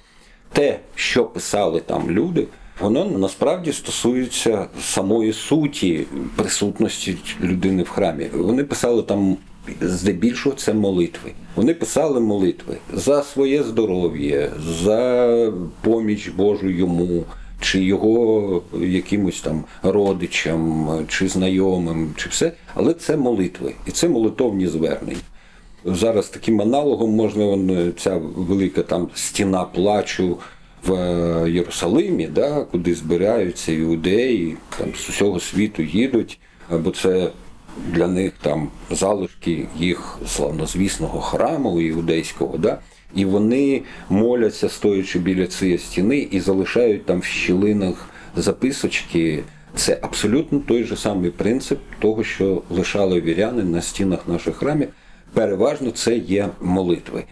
[0.52, 2.46] те, що писали там люди,
[2.80, 6.06] воно насправді стосується самої суті
[6.36, 8.26] присутності людини в храмі.
[8.34, 9.36] Вони писали там
[9.80, 11.32] здебільшого це молитви.
[11.56, 14.50] Вони писали молитви за своє здоров'я,
[14.82, 15.52] за
[15.82, 17.24] поміч Божу йому
[17.60, 24.66] чи його якимось там родичам, чи знайомим, чи все, але це молитви, і це молитовні
[24.66, 25.20] звернення.
[25.84, 27.56] Зараз таким аналогом можна
[27.98, 30.38] ця велика там стіна плачу
[30.86, 30.92] в
[31.50, 36.38] Єрусалимі, да, куди збираються іудеї, там з усього світу їдуть,
[36.70, 37.30] бо це
[37.92, 42.58] для них там залишки їх славнозвісного храму іудейського.
[42.58, 42.78] Да,
[43.14, 49.42] і вони моляться, стоячи біля цієї стіни, і залишають там в щілинах записочки.
[49.74, 54.88] Це абсолютно той же самий принцип того, що лишали віряни на стінах наших храмів.
[55.32, 57.24] Переважно це є молитви.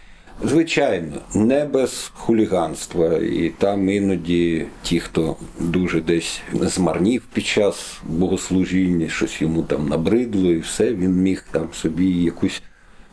[0.43, 9.09] Звичайно, не без хуліганства, і там іноді ті, хто дуже десь змарнів під час богослужіння,
[9.09, 12.63] щось йому там набридло, і все, він міг там собі якусь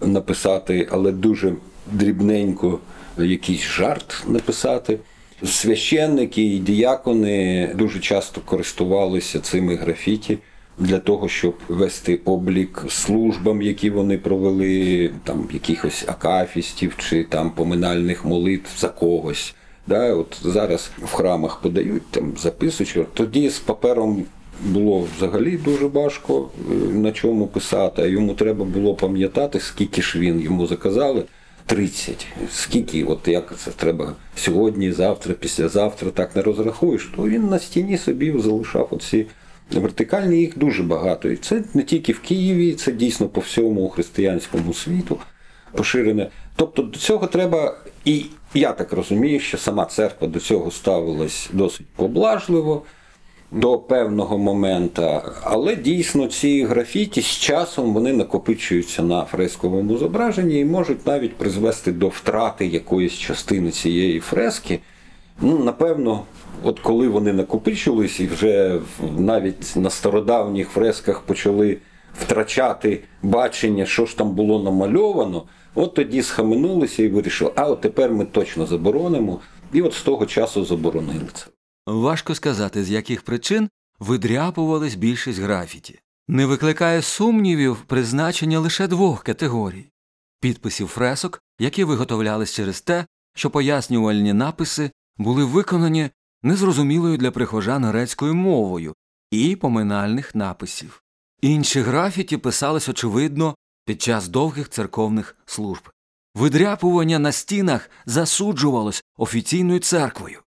[0.02, 1.54] написати, але дуже
[1.92, 2.80] дрібненько
[3.18, 5.00] якийсь жарт написати.
[5.46, 10.38] Священники і діякони дуже часто користувалися цими графіті
[10.82, 18.26] для того, щоб вести облік службам, які вони провели, там якихось акафістів чи там поминальних
[18.26, 19.56] молитв за когось.
[19.88, 23.06] Да, От Зараз в храмах подають там записочки.
[23.14, 24.24] Тоді з папером
[24.66, 30.20] було взагалі дуже важко е, на чому писати, а йому треба було пам'ятати, скільки ж
[30.20, 31.24] він йому заказали.
[31.66, 32.28] 30.
[32.52, 37.98] Скільки, от як це треба сьогодні, завтра, післязавтра, так не розрахуєш, то він на стіні
[37.98, 39.26] собі залишав оці
[39.80, 41.30] вертикальні, їх дуже багато.
[41.30, 45.18] І це не тільки в Києві, це дійсно по всьому християнському світу
[45.72, 46.30] поширене.
[46.56, 51.88] Тобто до цього треба, і я так розумію, що сама церква до цього ставилась досить
[51.96, 52.84] поблажливо
[53.52, 60.66] до певного моменту, але дійсно ці графіті з часом вони накопичуються на фресковому зображенні і
[60.66, 64.80] можуть навіть призвести до втрати якоїсь частини цієї фрески.
[65.42, 66.24] Ну, Напевно,
[66.64, 68.80] от коли вони накопичились і вже
[69.18, 71.78] навіть на стародавніх фресках почали
[72.20, 75.44] втрачати бачення, що ж там було намальовано,
[75.76, 79.40] от тоді схаменулися і вирішили, а от тепер ми точно заборонимо.
[79.74, 81.46] І от з того часу заборонили це.
[81.88, 86.00] Важко сказати, з яких причин видряпувались більшість графіті.
[86.28, 89.92] Не викликає сумнівів призначення лише двох категорій
[90.42, 93.06] підписів фресок, які виготовлялись через те,
[93.36, 96.10] що пояснювальні написи були виконані
[96.44, 98.94] незрозумілою для прихожан грецькою мовою,
[99.32, 101.04] і поминальних написів.
[101.42, 105.90] Інші графіті писались, очевидно, під час довгих церковних служб.
[106.36, 110.40] Видряпування на стінах засуджувалось офіційною церквою.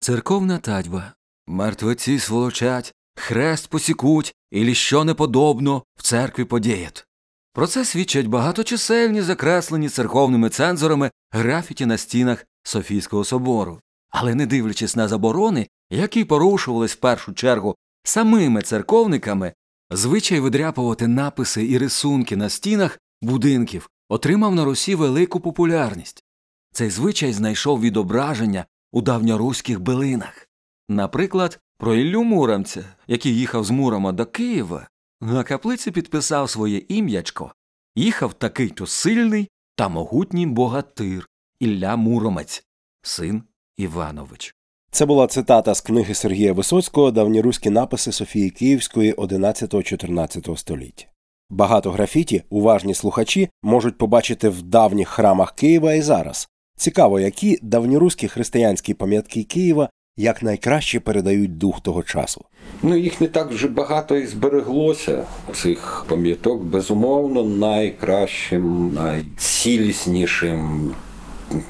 [0.00, 1.12] Церковна татьба.
[1.46, 7.06] Мертвеці сволочать, хрест посікуть, і що неподобно в церкві подіять.
[7.52, 13.80] Про це свідчать багаточисельні закреслені церковними цензорами графіті на стінах Софійського собору.
[14.16, 19.52] Але не дивлячись на заборони, які порушувались в першу чергу самими церковниками,
[19.90, 26.24] звичай видряпувати написи і рисунки на стінах будинків отримав на Русі велику популярність.
[26.72, 30.48] Цей звичай знайшов відображення у давньоруських билинах.
[30.88, 34.88] Наприклад, Про Іллю Муромця, який їхав з Мурома до Києва,
[35.20, 37.54] на каплиці підписав своє ім'ячко.
[37.94, 41.28] Їхав такий то сильний та могутній богатир
[41.60, 42.64] Ілля Муромець,
[43.02, 43.42] син
[43.76, 44.54] Іванович.
[44.90, 51.06] Це була цитата з книги Сергія Висоцького Давніруські написи Софії Київської 11-14 століття.
[51.50, 56.48] Багато графіті уважні слухачі можуть побачити в давніх храмах Києва і зараз.
[56.76, 62.44] Цікаво, які давньоруські християнські пам'ятки Києва якнайкраще передають дух того часу.
[62.82, 65.26] Ну, їх не так вже багато і збереглося.
[65.54, 70.94] Цих пам'яток, безумовно, найкращим, найціліснішим,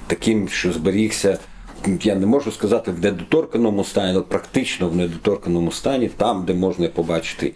[0.07, 1.39] таким, що зберігся.
[2.03, 6.89] Я не можу сказати в недоторканому стані, але практично в недоторканому стані, там, де можна
[6.89, 7.53] побачити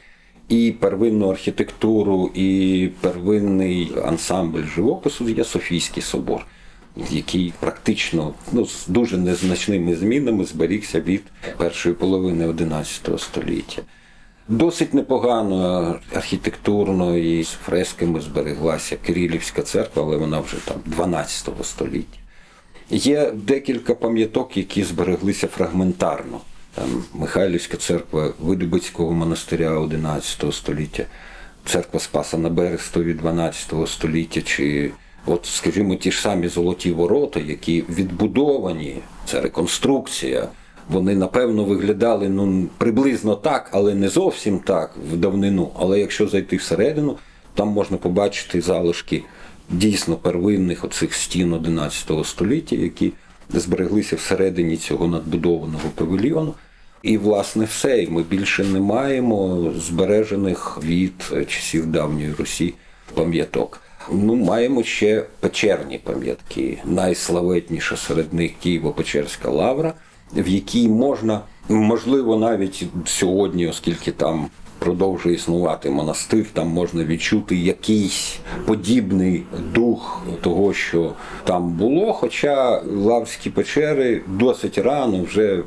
[0.49, 6.47] і первинну архітектуру, і первинний ансамбль живопису, є Софійський собор
[7.11, 11.23] який практично ну, з дуже незначними змінами зберігся від
[11.57, 13.83] першої половини XI століття.
[14.49, 22.19] Досить непогано архітектурно і з фресками збереглася Кирилівська церква, але вона вже там 12 століття.
[22.91, 26.41] Є декілька пам'яток, які збереглися фрагментарно.
[26.75, 31.05] Там Михайлівська церква Видубицького монастиря XI століття,
[31.67, 34.43] церква Спаса на Берестові 12 століття.
[34.43, 34.91] чи
[35.27, 40.49] От, скажімо, ті ж самі золоті ворота, які відбудовані, це реконструкція.
[40.89, 45.71] Вони напевно виглядали ну приблизно так, але не зовсім так в давнину.
[45.79, 47.17] Але якщо зайти всередину,
[47.55, 49.23] там можна побачити залишки
[49.71, 53.13] дійсно первинних оцих стін 11 століття, які
[53.51, 56.55] збереглися всередині цього надбудованого павільйону.
[57.03, 58.03] І, власне, все.
[58.03, 62.75] І ми більше не маємо збережених від часів давньої Русі
[63.15, 63.81] пам'яток.
[64.13, 66.79] Ну, маємо ще печерні пам'ятки.
[66.85, 69.95] Найславетніша серед них Києво-Печерська лавра,
[70.37, 74.49] в якій можна, можливо, навіть сьогодні, оскільки там
[74.79, 79.43] продовжує існувати монастир, там можна відчути якийсь подібний
[79.75, 81.13] дух того, що
[81.45, 82.13] там було.
[82.13, 85.63] Хоча лаврські печери досить рано, вже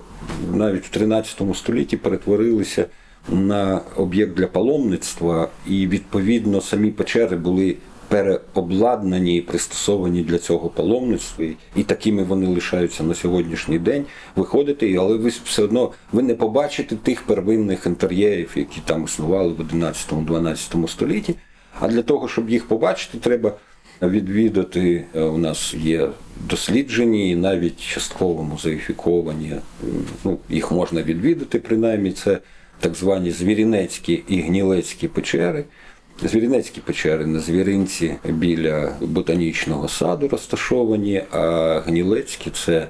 [0.53, 2.86] навіть в 13 столітті перетворилися.
[3.30, 7.76] На об'єкт для паломництва, і відповідно самі печери були
[8.12, 11.45] переобладнані і пристосовані для цього паломництва,
[11.76, 14.05] і такими вони лишаються на сьогоднішній день.
[14.36, 19.62] Виходити, але ви все одно ви не побачите тих первинних інтер'єрів, які там існували в
[19.62, 21.36] 11-12 столітті.
[21.80, 23.53] А для того, щоб їх побачити, треба
[24.01, 25.05] відвідати.
[25.16, 26.09] Е, у нас є
[26.49, 29.55] досліджені і навіть частково музеїфіковані.
[30.24, 32.39] Ну, їх можна відвідати, принаймні це
[32.80, 35.66] так звані звірінецькі і гнілецькі печери.
[36.24, 42.88] Звірінецькі печери на звіринці біля ботанічного саду розташовані, а Гнілецькі це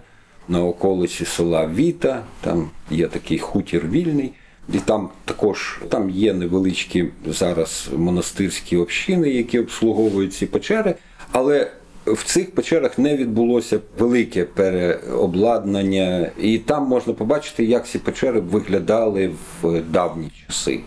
[0.47, 4.33] на околиці села Віта, там є такий хутір вільний,
[4.73, 10.95] і там також там є невеличкі зараз монастирські общини, які обслуговують ці печери,
[11.31, 11.71] але
[12.05, 19.31] в цих печерах не відбулося велике переобладнання, і там можна побачити, як ці печери виглядали
[19.61, 20.79] в давні часи.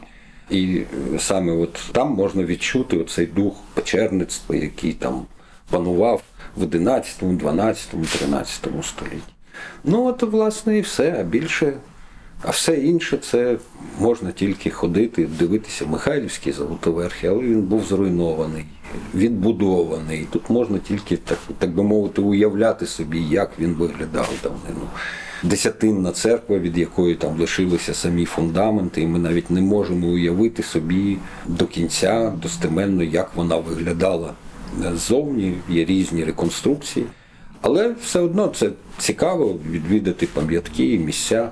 [0.51, 0.83] І
[1.19, 5.27] саме от там можна відчути оцей дух печерництва, який там
[5.71, 6.23] панував
[6.57, 7.89] в 11, 12,
[8.19, 9.35] 13 столітті.
[9.85, 11.17] Ну от, власне, і все.
[11.21, 11.73] А більше,
[12.43, 13.57] а все інше це
[13.99, 18.65] можна тільки ходити, дивитися Михайлівський золотоверхи, але він був зруйнований,
[19.15, 20.27] відбудований.
[20.31, 24.89] Тут можна тільки, так, так би мовити, уявляти собі, як він виглядав давнину
[25.45, 31.19] десятинна церква, від якої там лишилися самі фундаменти, і ми навіть не можемо уявити собі
[31.47, 34.33] до кінця достеменно, як вона виглядала
[34.95, 35.55] ззовні.
[35.69, 37.07] Є різні реконструкції,
[37.61, 41.51] але все одно це цікаво відвідати пам'ятки і місця,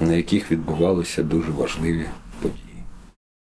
[0.00, 2.06] на яких відбувалися дуже важливі.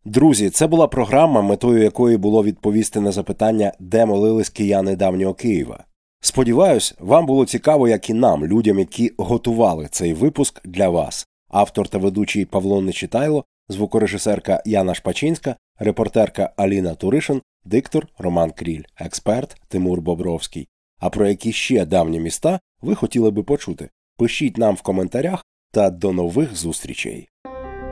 [0.06, 5.84] Друзі, це була програма, метою якої було відповісти на запитання, де молились кияни давнього Києва.
[6.26, 11.28] Сподіваюсь, вам було цікаво, як і нам, людям, які готували цей випуск для вас.
[11.50, 19.58] Автор та ведучий Павло Нечитайло, звукорежисерка Яна Шпачинська, репортерка Аліна Туришин, диктор Роман Кріль, експерт
[19.68, 20.68] Тимур Бобровський.
[21.00, 23.90] А про які ще давні міста ви хотіли би почути?
[24.18, 27.30] Пишіть нам в коментарях та до нових зустрічей.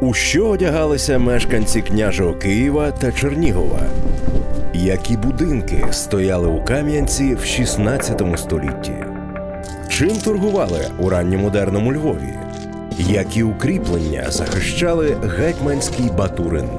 [0.01, 3.79] У що одягалися мешканці княжого Києва та Чернігова?
[4.83, 8.93] Які будинки стояли у Кам'янці в 16 столітті?
[9.89, 12.33] Чим торгували у ранньомодерному Львові?
[12.97, 16.69] Які укріплення захищали гетьманський Батурин?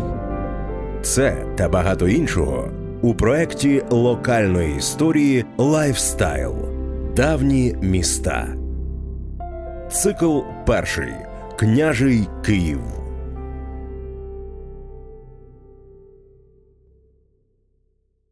[1.02, 2.68] Це та багато іншого
[3.02, 6.54] у проєкті локальної історії Lifestyle
[7.16, 8.48] Давні міста.
[9.90, 11.12] Цикл перший
[11.58, 13.03] Княжий Київ.